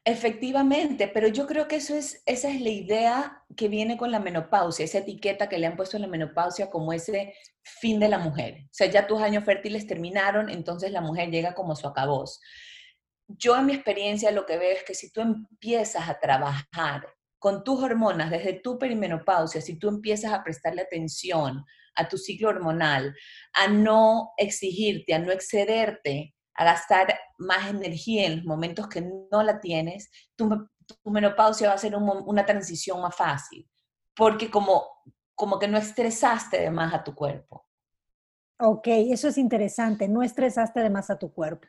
Efectivamente, 0.06 1.08
pero 1.08 1.30
yo 1.30 1.48
creo 1.48 1.70
que 1.70 1.78
eso 1.78 1.96
es, 1.96 2.22
esa 2.26 2.50
es 2.50 2.60
la 2.60 2.70
idea 2.70 3.44
que 3.56 3.70
viene 3.70 3.96
con 3.96 4.12
la 4.12 4.20
menopausia, 4.20 4.84
esa 4.84 4.98
etiqueta 4.98 5.48
que 5.48 5.58
le 5.58 5.66
han 5.66 5.78
puesto 5.78 5.96
a 5.96 6.00
la 6.02 6.08
menopausia 6.08 6.70
como 6.70 6.92
ese 6.92 7.34
fin 7.62 8.02
de 8.02 8.10
la 8.10 8.18
mujer. 8.18 8.64
O 8.66 8.70
sea, 8.74 8.88
ya 8.88 9.08
tus 9.08 9.22
años 9.22 9.46
fértiles 9.46 9.88
terminaron, 9.88 10.50
entonces 10.50 10.92
la 10.92 11.00
mujer 11.00 11.30
llega 11.30 11.56
como 11.56 11.78
su 11.78 11.88
acabós. 11.88 12.42
Yo 13.38 13.58
en 13.58 13.66
mi 13.66 13.74
experiencia 13.74 14.32
lo 14.32 14.46
que 14.46 14.58
veo 14.58 14.76
es 14.76 14.84
que 14.84 14.94
si 14.94 15.12
tú 15.12 15.22
empiezas 15.22 16.08
a 16.08 16.20
trabajar 16.20 17.08
con 17.40 17.64
tus 17.64 17.82
hormonas 17.82 18.30
desde 18.30 18.54
tu 18.54 18.78
perimenopausia, 18.78 19.62
si 19.62 19.78
tú 19.78 19.90
empiezas 19.90 20.32
a 20.32 20.44
prestarle 20.44 20.82
atención 20.82 21.66
a 21.96 22.08
tu 22.08 22.18
ciclo 22.18 22.50
hormonal, 22.50 23.16
a 23.54 23.68
no 23.68 24.32
exigirte, 24.38 25.14
a 25.14 25.20
no 25.20 25.32
excederte, 25.32 26.36
a 26.56 26.64
gastar 26.64 27.20
más 27.38 27.70
energía 27.70 28.28
en 28.28 28.38
los 28.38 28.46
momentos 28.46 28.88
que 28.88 29.02
no 29.32 29.44
la 29.44 29.60
tienes, 29.60 30.10
tu, 30.36 30.50
menopausia 31.06 31.70
va 31.70 31.76
a 31.76 31.80
ser 31.80 31.96
una 31.96 32.46
transición 32.46 33.02
más 33.02 33.16
fácil, 33.16 33.68
porque 34.16 34.52
como, 34.52 34.88
como 35.36 35.60
que 35.60 35.68
no 35.68 35.78
estresaste 35.78 36.60
de 36.60 36.72
más 36.72 36.94
a 36.94 37.04
tu 37.04 37.16
cuerpo. 37.16 37.66
Ok, 38.66 38.88
eso 38.88 39.28
es 39.28 39.38
interesante. 39.38 40.08
No 40.08 40.24
estresaste 40.24 40.80
de 40.80 40.90
más 40.90 41.10
a 41.10 41.20
tu 41.20 41.34
cuerpo. 41.34 41.68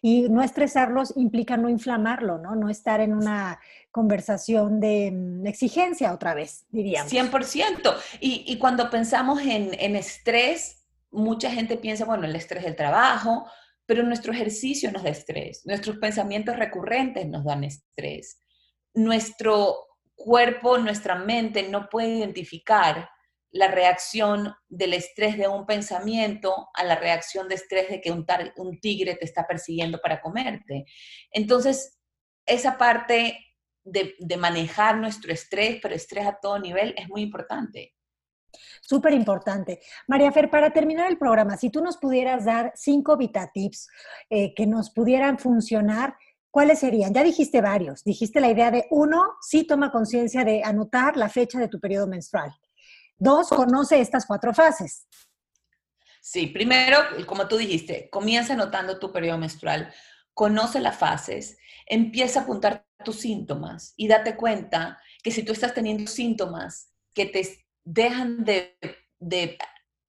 Y 0.00 0.28
no 0.28 0.42
estresarlos 0.42 1.12
implica 1.16 1.56
no 1.56 1.68
inflamarlo, 1.68 2.38
¿no? 2.38 2.56
No 2.56 2.68
estar 2.68 3.00
en 3.00 3.14
una 3.14 3.60
conversación 3.92 4.80
de 4.80 5.12
mm, 5.12 5.46
exigencia 5.46 6.12
otra 6.12 6.34
vez, 6.34 6.66
diríamos. 6.70 7.12
100%. 7.12 7.94
Y, 8.18 8.44
y 8.46 8.58
cuando 8.58 8.90
pensamos 8.90 9.40
en, 9.42 9.70
en 9.78 9.94
estrés, 9.94 10.84
mucha 11.12 11.48
gente 11.48 11.76
piensa, 11.76 12.04
bueno, 12.04 12.24
el 12.24 12.34
estrés 12.34 12.64
del 12.64 12.74
trabajo, 12.74 13.46
pero 13.86 14.02
nuestro 14.02 14.32
ejercicio 14.32 14.90
nos 14.90 15.04
da 15.04 15.10
estrés, 15.10 15.64
nuestros 15.64 15.98
pensamientos 15.98 16.56
recurrentes 16.56 17.28
nos 17.28 17.44
dan 17.44 17.62
estrés, 17.62 18.40
nuestro 18.94 19.76
cuerpo, 20.16 20.78
nuestra 20.78 21.14
mente 21.14 21.68
no 21.68 21.88
puede 21.88 22.16
identificar 22.16 23.08
la 23.52 23.68
reacción 23.68 24.54
del 24.68 24.94
estrés 24.94 25.36
de 25.36 25.46
un 25.46 25.66
pensamiento 25.66 26.70
a 26.74 26.84
la 26.84 26.96
reacción 26.96 27.48
de 27.48 27.54
estrés 27.54 27.90
de 27.90 28.00
que 28.00 28.10
un, 28.10 28.26
tigre 28.80 29.14
te 29.14 29.26
está 29.26 29.46
persiguiendo 29.46 30.00
para 30.00 30.20
comerte. 30.20 30.86
Entonces, 31.30 31.98
esa 32.46 32.78
parte 32.78 33.38
de, 33.84 34.16
manejar 34.38 34.96
nuestro 34.96 35.32
estrés, 35.32 35.78
pero 35.82 35.94
estrés 35.94 36.26
a 36.26 36.38
todo 36.40 36.58
nivel, 36.58 36.94
es 36.96 37.08
muy 37.08 37.20
importante. 37.20 37.94
Súper 38.80 39.12
importante. 39.12 39.80
María 40.08 40.32
Fer, 40.32 40.50
para 40.50 40.70
terminar 40.70 41.10
el 41.10 41.18
programa, 41.18 41.56
si 41.56 41.70
tú 41.70 41.82
nos 41.82 41.98
pudieras 41.98 42.46
dar 42.46 42.72
cinco 42.74 43.16
Vita 43.16 43.50
Tips 43.52 43.88
eh, 44.30 44.54
que 44.54 44.66
nos 44.66 44.90
pudieran 44.90 45.38
funcionar, 45.38 46.16
¿cuáles 46.50 46.78
serían? 46.78 47.12
Ya 47.12 47.22
dijiste 47.22 47.60
varios. 47.60 48.02
Dijiste 48.02 48.40
la 48.40 48.50
idea 48.50 48.70
de, 48.70 48.86
uno, 48.90 49.22
sí 49.42 49.64
toma 49.64 49.90
conciencia 49.90 50.44
de 50.44 50.62
anotar 50.64 51.16
la 51.16 51.28
fecha 51.28 51.58
de 51.58 51.68
tu 51.68 51.80
periodo 51.80 52.06
menstrual. 52.06 52.52
Dos, 53.22 53.50
conoce 53.50 54.00
estas 54.00 54.26
cuatro 54.26 54.52
fases. 54.52 55.06
Sí, 56.20 56.48
primero, 56.48 56.98
como 57.26 57.46
tú 57.46 57.56
dijiste, 57.56 58.10
comienza 58.10 58.54
anotando 58.54 58.98
tu 58.98 59.12
periodo 59.12 59.38
menstrual, 59.38 59.94
conoce 60.34 60.80
las 60.80 60.96
fases, 60.96 61.56
empieza 61.86 62.40
a 62.40 62.42
apuntar 62.42 62.84
tus 63.04 63.20
síntomas 63.20 63.94
y 63.96 64.08
date 64.08 64.34
cuenta 64.34 64.98
que 65.22 65.30
si 65.30 65.44
tú 65.44 65.52
estás 65.52 65.72
teniendo 65.72 66.10
síntomas 66.10 66.92
que 67.14 67.26
te 67.26 67.64
dejan 67.84 68.44
de, 68.44 68.76
de, 69.20 69.56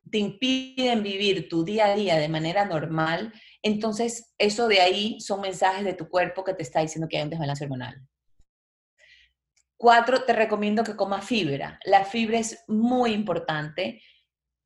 te 0.09 0.17
impiden 0.17 1.03
vivir 1.03 1.47
tu 1.47 1.63
día 1.63 1.91
a 1.91 1.95
día 1.95 2.17
de 2.17 2.29
manera 2.29 2.65
normal, 2.65 3.31
entonces 3.61 4.33
eso 4.39 4.67
de 4.67 4.81
ahí 4.81 5.21
son 5.21 5.41
mensajes 5.41 5.85
de 5.85 5.93
tu 5.93 6.09
cuerpo 6.09 6.43
que 6.43 6.55
te 6.55 6.63
está 6.63 6.79
diciendo 6.79 7.07
que 7.07 7.17
hay 7.17 7.23
un 7.23 7.29
desbalance 7.29 7.63
hormonal. 7.63 8.07
Cuatro, 9.83 10.23
te 10.23 10.31
recomiendo 10.31 10.81
que 10.81 10.95
comas 10.95 11.25
fibra. 11.25 11.77
La 11.83 12.05
fibra 12.05 12.37
es 12.37 12.63
muy 12.69 13.11
importante. 13.11 14.01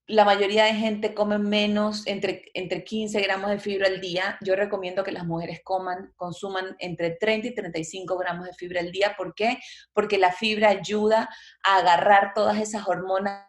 La 0.06 0.24
mayoría 0.24 0.66
de 0.66 0.76
gente 0.76 1.16
come 1.16 1.40
menos, 1.40 2.06
entre, 2.06 2.44
entre 2.54 2.84
15 2.84 3.20
gramos 3.22 3.50
de 3.50 3.60
fibra 3.60 3.88
al 3.88 4.00
día. 4.00 4.38
Yo 4.42 4.56
recomiendo 4.56 5.04
que 5.04 5.12
las 5.12 5.26
mujeres 5.26 5.62
coman, 5.64 6.14
consuman 6.18 6.76
entre 6.78 7.18
30 7.20 7.48
y 7.48 7.56
35 7.56 8.16
gramos 8.16 8.46
de 8.46 8.54
fibra 8.54 8.80
al 8.80 8.92
día. 8.92 9.16
¿Por 9.18 9.34
qué? 9.34 9.58
Porque 9.92 10.20
la 10.20 10.32
fibra 10.32 10.70
ayuda 10.70 11.28
a 11.64 11.78
agarrar 11.78 12.34
todas 12.36 12.60
esas 12.60 12.88
hormonas 12.88 13.48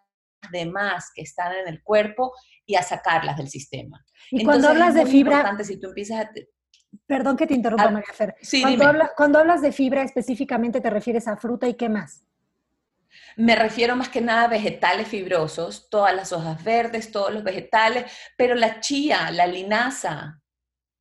de 0.51 0.65
más 0.65 1.11
que 1.15 1.21
están 1.21 1.55
en 1.55 1.69
el 1.69 1.83
cuerpo 1.83 2.33
y 2.65 2.77
a 2.77 2.83
sacarlas 2.83 3.37
del 3.37 3.51
sistema. 3.51 4.03
Y 4.31 4.43
cuando 4.43 4.69
hablas 4.69 4.95
de 4.95 5.05
fibra, 5.05 5.55
si 5.63 5.79
tú 5.79 5.89
empiezas 5.89 6.21
a 6.21 6.31
Perdón 7.07 7.37
que 7.37 7.47
te 7.47 7.55
interrumpa, 7.55 7.85
ah, 7.85 7.91
María 7.91 8.13
Fer. 8.13 8.37
cuando, 8.63 9.09
cuando 9.17 9.39
hablas 9.39 9.63
de 9.63 9.73
fibra 9.73 10.03
específicamente, 10.03 10.81
¿te 10.81 10.91
refieres 10.91 11.29
a 11.29 11.37
fruta 11.37 11.69
y 11.69 11.75
qué 11.75 11.89
más? 11.89 12.25
Me 13.37 13.55
refiero 13.57 13.97
más 13.97 14.09
que 14.09 14.21
nada 14.21 14.45
a 14.45 14.49
vegetales 14.49 15.09
fibrosos, 15.09 15.89
todas 15.91 16.15
las 16.15 16.33
hojas 16.33 16.63
verdes, 16.65 17.11
todos 17.11 17.33
los 17.33 17.45
vegetales, 17.45 18.11
pero 18.37 18.55
la 18.55 18.81
chía, 18.81 19.31
la 19.31 19.47
linaza, 19.47 20.41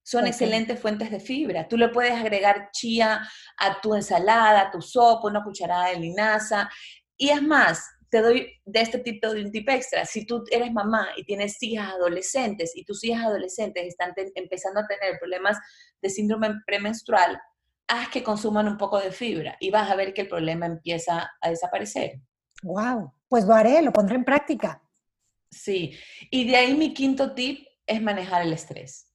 son 0.04 0.26
excelentes 0.26 0.80
fuentes 0.80 1.12
de 1.12 1.20
fibra. 1.20 1.68
Tú 1.68 1.76
le 1.76 1.90
puedes 1.90 2.14
agregar 2.14 2.70
chía 2.72 3.28
a 3.58 3.82
tu 3.82 3.94
ensalada, 3.94 4.62
a 4.62 4.72
tu 4.72 4.82
sopa, 4.82 5.28
una 5.28 5.44
cucharada 5.44 5.90
de 5.90 6.00
linaza. 6.00 6.70
Y 7.18 7.28
es 7.30 7.42
más, 7.42 7.84
te 8.10 8.22
doy 8.22 8.48
de 8.66 8.82
este 8.82 9.00
tipo 9.00 9.34
de 9.34 9.44
un 9.44 9.52
tip 9.52 9.68
extra. 9.70 10.06
Si 10.06 10.26
tú 10.26 10.44
eres 10.52 10.72
mamá 10.72 11.10
y 11.18 11.26
tienes 11.26 11.62
hijas 11.62 11.94
adolescentes 11.94 12.72
y 12.76 12.86
tus 12.86 13.04
hijas 13.04 13.26
adolescentes 13.26 13.86
están 13.86 14.14
empezando 14.36 14.80
a 14.80 14.88
tener 14.88 15.18
problemas 15.20 15.58
de 16.02 16.10
síndrome 16.10 16.50
premenstrual, 16.66 17.40
haz 17.88 18.10
que 18.10 18.24
consuman 18.24 18.68
un 18.68 18.78
poco 18.78 19.00
de 19.00 19.12
fibra 19.12 19.58
y 19.60 19.72
vas 19.72 19.90
a 19.90 19.96
ver 19.96 20.14
que 20.14 20.22
el 20.22 20.28
problema 20.28 20.66
empieza 20.66 21.30
a 21.42 21.50
desaparecer. 21.50 22.22
Wow, 22.64 23.14
pues 23.28 23.46
lo 23.46 23.54
haré, 23.54 23.82
lo 23.82 23.92
pondré 23.92 24.16
en 24.16 24.26
práctica. 24.26 24.82
Sí, 25.50 25.94
y 26.30 26.48
de 26.50 26.56
ahí 26.58 26.76
mi 26.76 26.94
quinto 26.94 27.34
tip 27.34 27.66
es 27.86 28.02
manejar 28.02 28.42
el 28.42 28.54
estrés. 28.54 29.08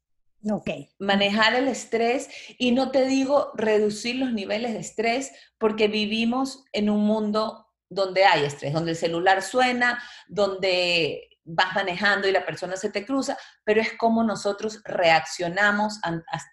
Ok. 0.50 0.70
Manejar 0.98 1.54
el 1.54 1.68
estrés 1.68 2.28
y 2.58 2.72
no 2.72 2.90
te 2.90 3.06
digo 3.06 3.52
reducir 3.54 4.16
los 4.16 4.32
niveles 4.32 4.72
de 4.72 4.80
estrés 4.80 5.32
porque 5.58 5.86
vivimos 5.86 6.64
en 6.72 6.90
un 6.90 7.04
mundo 7.04 7.61
donde 7.92 8.24
hay 8.24 8.44
estrés, 8.44 8.72
donde 8.72 8.92
el 8.92 8.96
celular 8.96 9.42
suena, 9.42 10.02
donde 10.28 11.28
vas 11.44 11.74
manejando 11.74 12.28
y 12.28 12.32
la 12.32 12.46
persona 12.46 12.76
se 12.76 12.90
te 12.90 13.04
cruza, 13.04 13.36
pero 13.64 13.80
es 13.80 13.92
cómo 13.98 14.22
nosotros 14.22 14.80
reaccionamos 14.84 16.00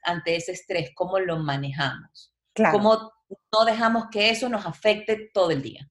ante 0.03 0.35
ese 0.35 0.53
estrés, 0.53 0.91
cómo 0.95 1.19
lo 1.19 1.37
manejamos, 1.37 2.33
claro. 2.53 2.77
cómo 2.77 3.11
no 3.53 3.65
dejamos 3.65 4.05
que 4.11 4.29
eso 4.29 4.49
nos 4.49 4.65
afecte 4.65 5.29
todo 5.33 5.51
el 5.51 5.61
día. 5.61 5.89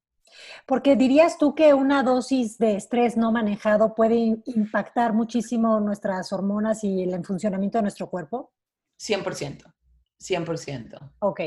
Porque 0.67 0.97
dirías 0.97 1.39
tú 1.39 1.55
que 1.55 1.75
una 1.75 2.03
dosis 2.03 2.59
de 2.59 2.77
estrés 2.77 3.17
no 3.17 3.33
manejado 3.33 3.95
puede 3.95 4.37
impactar 4.45 5.13
muchísimo 5.13 5.81
nuestras 5.81 6.33
hormonas 6.33 6.85
y 6.85 7.03
el 7.03 7.25
funcionamiento 7.25 7.79
de 7.79 7.83
nuestro 7.83 8.09
cuerpo? 8.11 8.53
100%, 9.01 9.73
100%. 10.21 11.13
Ok, 11.21 11.41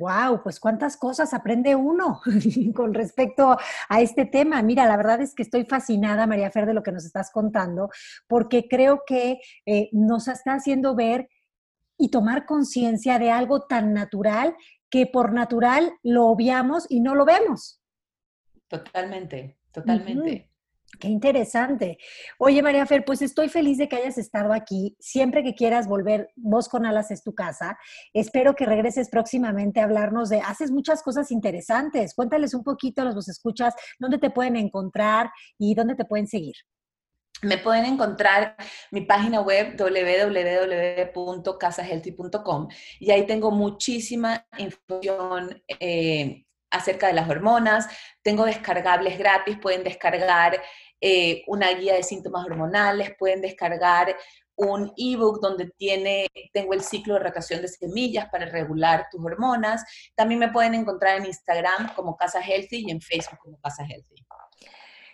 Wow, 0.00 0.42
pues 0.42 0.58
cuántas 0.58 0.96
cosas 0.96 1.34
aprende 1.34 1.76
uno 1.76 2.22
con 2.74 2.94
respecto 2.94 3.58
a 3.88 4.00
este 4.00 4.24
tema. 4.24 4.62
Mira, 4.62 4.86
la 4.86 4.96
verdad 4.96 5.20
es 5.20 5.34
que 5.34 5.42
estoy 5.42 5.66
fascinada, 5.66 6.26
María 6.26 6.50
Fer, 6.50 6.64
de 6.64 6.72
lo 6.72 6.82
que 6.82 6.90
nos 6.90 7.04
estás 7.04 7.30
contando, 7.30 7.90
porque 8.26 8.66
creo 8.66 9.02
que 9.06 9.40
eh, 9.66 9.90
nos 9.92 10.26
está 10.26 10.54
haciendo 10.54 10.96
ver 10.96 11.28
y 11.98 12.10
tomar 12.10 12.46
conciencia 12.46 13.18
de 13.18 13.30
algo 13.30 13.66
tan 13.66 13.92
natural 13.92 14.56
que 14.88 15.06
por 15.06 15.34
natural 15.34 15.92
lo 16.02 16.28
obviamos 16.28 16.86
y 16.88 17.00
no 17.00 17.14
lo 17.14 17.26
vemos. 17.26 17.82
Totalmente, 18.68 19.58
totalmente. 19.70 20.49
Qué 21.00 21.08
interesante. 21.08 21.98
Oye, 22.38 22.62
María 22.62 22.84
Fer, 22.84 23.06
pues 23.06 23.22
estoy 23.22 23.48
feliz 23.48 23.78
de 23.78 23.88
que 23.88 23.96
hayas 23.96 24.18
estado 24.18 24.52
aquí. 24.52 24.94
Siempre 25.00 25.42
que 25.42 25.54
quieras 25.54 25.88
volver, 25.88 26.28
Voz 26.36 26.68
con 26.68 26.84
Alas 26.84 27.10
es 27.10 27.22
tu 27.22 27.34
casa. 27.34 27.78
Espero 28.12 28.54
que 28.54 28.66
regreses 28.66 29.08
próximamente 29.08 29.80
a 29.80 29.84
hablarnos 29.84 30.28
de, 30.28 30.40
haces 30.40 30.70
muchas 30.70 31.02
cosas 31.02 31.30
interesantes. 31.30 32.12
Cuéntales 32.14 32.52
un 32.52 32.62
poquito 32.62 33.00
a 33.00 33.06
los 33.06 33.30
escuchas 33.30 33.72
dónde 33.98 34.18
te 34.18 34.28
pueden 34.28 34.56
encontrar 34.56 35.30
y 35.58 35.74
dónde 35.74 35.94
te 35.94 36.04
pueden 36.04 36.26
seguir. 36.26 36.56
Me 37.42 37.56
pueden 37.56 37.86
encontrar 37.86 38.54
mi 38.90 39.00
página 39.00 39.40
web 39.40 39.74
www.casahealthy.com 39.78 42.68
y 42.98 43.10
ahí 43.10 43.26
tengo 43.26 43.50
muchísima 43.50 44.46
información 44.58 45.62
eh, 45.66 46.44
acerca 46.70 47.08
de 47.08 47.14
las 47.14 47.28
hormonas. 47.28 47.88
Tengo 48.22 48.44
descargables 48.44 49.18
gratis, 49.18 49.58
pueden 49.58 49.84
descargar 49.84 50.60
eh, 51.00 51.42
una 51.46 51.72
guía 51.72 51.94
de 51.94 52.02
síntomas 52.02 52.44
hormonales, 52.46 53.12
pueden 53.18 53.40
descargar 53.40 54.16
un 54.56 54.92
ebook 54.96 55.40
donde 55.40 55.70
tiene, 55.78 56.26
tengo 56.52 56.74
el 56.74 56.82
ciclo 56.82 57.14
de 57.14 57.20
rotación 57.20 57.62
de 57.62 57.68
semillas 57.68 58.28
para 58.30 58.44
regular 58.46 59.06
tus 59.10 59.24
hormonas. 59.24 59.82
También 60.14 60.38
me 60.38 60.52
pueden 60.52 60.74
encontrar 60.74 61.18
en 61.18 61.26
Instagram 61.26 61.94
como 61.94 62.16
Casa 62.16 62.42
Healthy 62.42 62.84
y 62.86 62.90
en 62.90 63.00
Facebook 63.00 63.38
como 63.38 63.58
Casa 63.60 63.84
Healthy. 63.84 64.26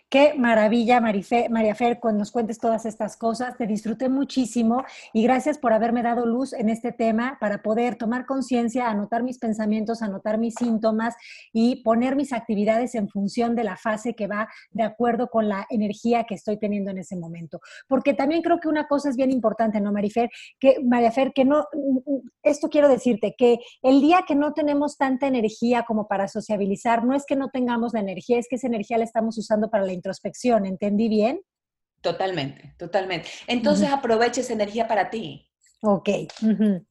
Qué 0.08 0.34
maravilla, 0.38 1.00
María 1.00 1.74
Fer, 1.74 1.98
cuando 1.98 2.20
nos 2.20 2.30
cuentes 2.30 2.60
todas 2.60 2.86
estas 2.86 3.16
cosas. 3.16 3.56
Te 3.56 3.66
disfruté 3.66 4.08
muchísimo 4.08 4.84
y 5.12 5.24
gracias 5.24 5.58
por 5.58 5.72
haberme 5.72 6.04
dado 6.04 6.26
luz 6.26 6.52
en 6.52 6.68
este 6.68 6.92
tema 6.92 7.38
para 7.40 7.60
poder 7.60 7.96
tomar 7.96 8.24
conciencia, 8.24 8.88
anotar 8.88 9.24
mis 9.24 9.40
pensamientos, 9.40 10.02
anotar 10.02 10.38
mis 10.38 10.54
síntomas 10.54 11.16
y 11.52 11.82
poner 11.82 12.14
mis 12.14 12.32
actividades 12.32 12.94
en 12.94 13.08
función 13.08 13.56
de 13.56 13.64
la 13.64 13.76
fase 13.76 14.14
que 14.14 14.28
va 14.28 14.48
de 14.70 14.84
acuerdo 14.84 15.26
con 15.26 15.48
la 15.48 15.66
energía 15.70 16.22
que 16.22 16.36
estoy 16.36 16.56
teniendo 16.56 16.92
en 16.92 16.98
ese 16.98 17.16
momento. 17.16 17.58
Porque 17.88 18.14
también 18.14 18.42
creo 18.42 18.60
que 18.60 18.68
una 18.68 18.86
cosa 18.86 19.10
es 19.10 19.16
bien 19.16 19.32
importante, 19.32 19.80
¿no, 19.80 19.90
Marifer? 19.90 20.30
Que, 20.60 20.78
María 20.84 21.10
Fer, 21.10 21.32
que 21.32 21.44
no, 21.44 21.64
esto 22.44 22.68
quiero 22.68 22.88
decirte, 22.88 23.34
que 23.36 23.58
el 23.82 24.00
día 24.00 24.20
que 24.24 24.36
no 24.36 24.52
tenemos 24.52 24.98
tanta 24.98 25.26
energía 25.26 25.82
como 25.82 26.06
para 26.06 26.28
sociabilizar, 26.28 27.04
no 27.04 27.12
es 27.12 27.26
que 27.26 27.34
no 27.34 27.48
tengamos 27.48 27.92
la 27.92 27.98
energía, 27.98 28.38
es 28.38 28.46
que 28.48 28.54
esa 28.54 28.68
energía 28.68 28.98
la 28.98 29.04
estamos 29.04 29.36
usando 29.36 29.68
para 29.68 29.84
la 29.84 29.95
introspección, 29.96 30.66
¿entendí 30.66 31.08
bien? 31.08 31.40
Totalmente, 32.00 32.74
totalmente. 32.78 33.28
Entonces 33.46 33.90
aprovecha 33.90 34.40
esa 34.40 34.52
energía 34.52 34.86
para 34.86 35.10
ti. 35.10 35.50
Ok, 35.82 36.08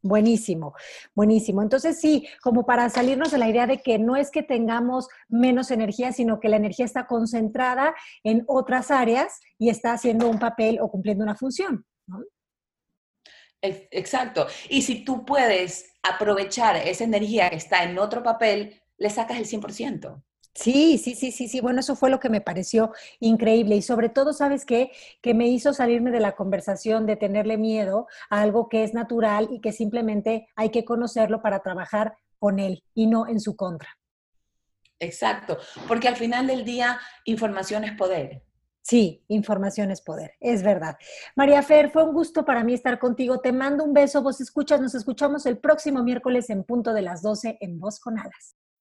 buenísimo, 0.02 0.74
buenísimo. 1.16 1.62
Entonces 1.64 2.00
sí, 2.00 2.28
como 2.44 2.66
para 2.66 2.90
salirnos 2.90 3.32
de 3.32 3.40
la 3.40 3.50
idea 3.50 3.66
de 3.66 3.82
que 3.82 3.98
no 3.98 4.16
es 4.16 4.30
que 4.30 4.44
tengamos 4.44 5.08
menos 5.28 5.72
energía, 5.72 6.12
sino 6.12 6.40
que 6.40 6.50
la 6.50 6.58
energía 6.58 6.86
está 6.86 7.08
concentrada 7.08 7.96
en 8.24 8.44
otras 8.48 8.92
áreas 8.92 9.40
y 9.58 9.70
está 9.70 9.94
haciendo 9.94 10.30
un 10.30 10.38
papel 10.38 10.80
o 10.80 10.90
cumpliendo 10.90 11.24
una 11.24 11.36
función. 11.36 11.86
Exacto. 13.62 14.46
Y 14.70 14.84
si 14.84 15.04
tú 15.04 15.26
puedes 15.26 15.92
aprovechar 16.04 16.76
esa 16.76 17.04
energía 17.04 17.50
que 17.50 17.56
está 17.56 17.84
en 17.84 17.98
otro 17.98 18.22
papel, 18.22 18.82
le 18.98 19.10
sacas 19.10 19.38
el 19.40 19.46
100%. 19.46 20.22
Sí, 20.56 20.98
sí, 20.98 21.16
sí, 21.16 21.34
sí, 21.34 21.50
sí. 21.50 21.60
Bueno, 21.60 21.82
eso 21.82 21.98
fue 21.98 22.10
lo 22.10 22.22
que 22.22 22.30
me 22.30 22.40
pareció 22.40 22.94
increíble 23.20 23.76
y 23.76 23.82
sobre 23.82 24.08
todo, 24.08 24.32
¿sabes 24.32 24.66
qué? 24.66 24.92
Que 25.22 25.34
me 25.34 25.50
hizo 25.50 25.74
salirme 25.74 26.12
de 26.12 26.22
la 26.22 26.32
conversación 26.32 27.06
de 27.06 27.18
tenerle 27.18 27.58
miedo 27.58 28.08
a 28.30 28.42
algo 28.42 28.70
que 28.70 28.86
es 28.86 28.94
natural 28.94 29.50
y 29.52 29.60
que 29.60 29.74
simplemente 29.74 30.48
hay 30.56 30.70
que 30.70 30.86
conocerlo 30.86 31.42
para 31.42 31.60
trabajar 31.60 32.16
con 32.40 32.60
él 32.60 32.84
y 32.94 33.08
no 33.08 33.28
en 33.28 33.42
su 33.42 33.58
contra. 33.58 33.90
Exacto, 34.98 35.58
porque 35.90 36.08
al 36.08 36.16
final 36.16 36.48
del 36.48 36.64
día 36.64 37.02
información 37.26 37.84
es 37.84 37.92
poder. 37.98 38.42
Sí, 38.82 39.26
información 39.28 39.92
es 39.92 40.02
poder, 40.02 40.36
es 40.40 40.64
verdad. 40.64 40.96
María 41.36 41.64
Fer, 41.64 41.90
fue 41.90 42.06
un 42.06 42.14
gusto 42.14 42.46
para 42.46 42.64
mí 42.64 42.74
estar 42.74 42.98
contigo. 42.98 43.40
Te 43.40 43.52
mando 43.52 43.84
un 43.84 43.94
beso, 43.94 44.22
vos 44.22 44.40
escuchas, 44.40 44.80
nos 44.80 44.96
escuchamos 44.96 45.46
el 45.48 45.58
próximo 45.58 46.02
miércoles 46.02 46.50
en 46.50 46.64
punto 46.64 46.94
de 46.94 47.02
las 47.02 47.22
12 47.22 47.58
en 47.60 47.78
Voz 47.78 48.00
con 48.00 48.18
Alas. 48.18 48.56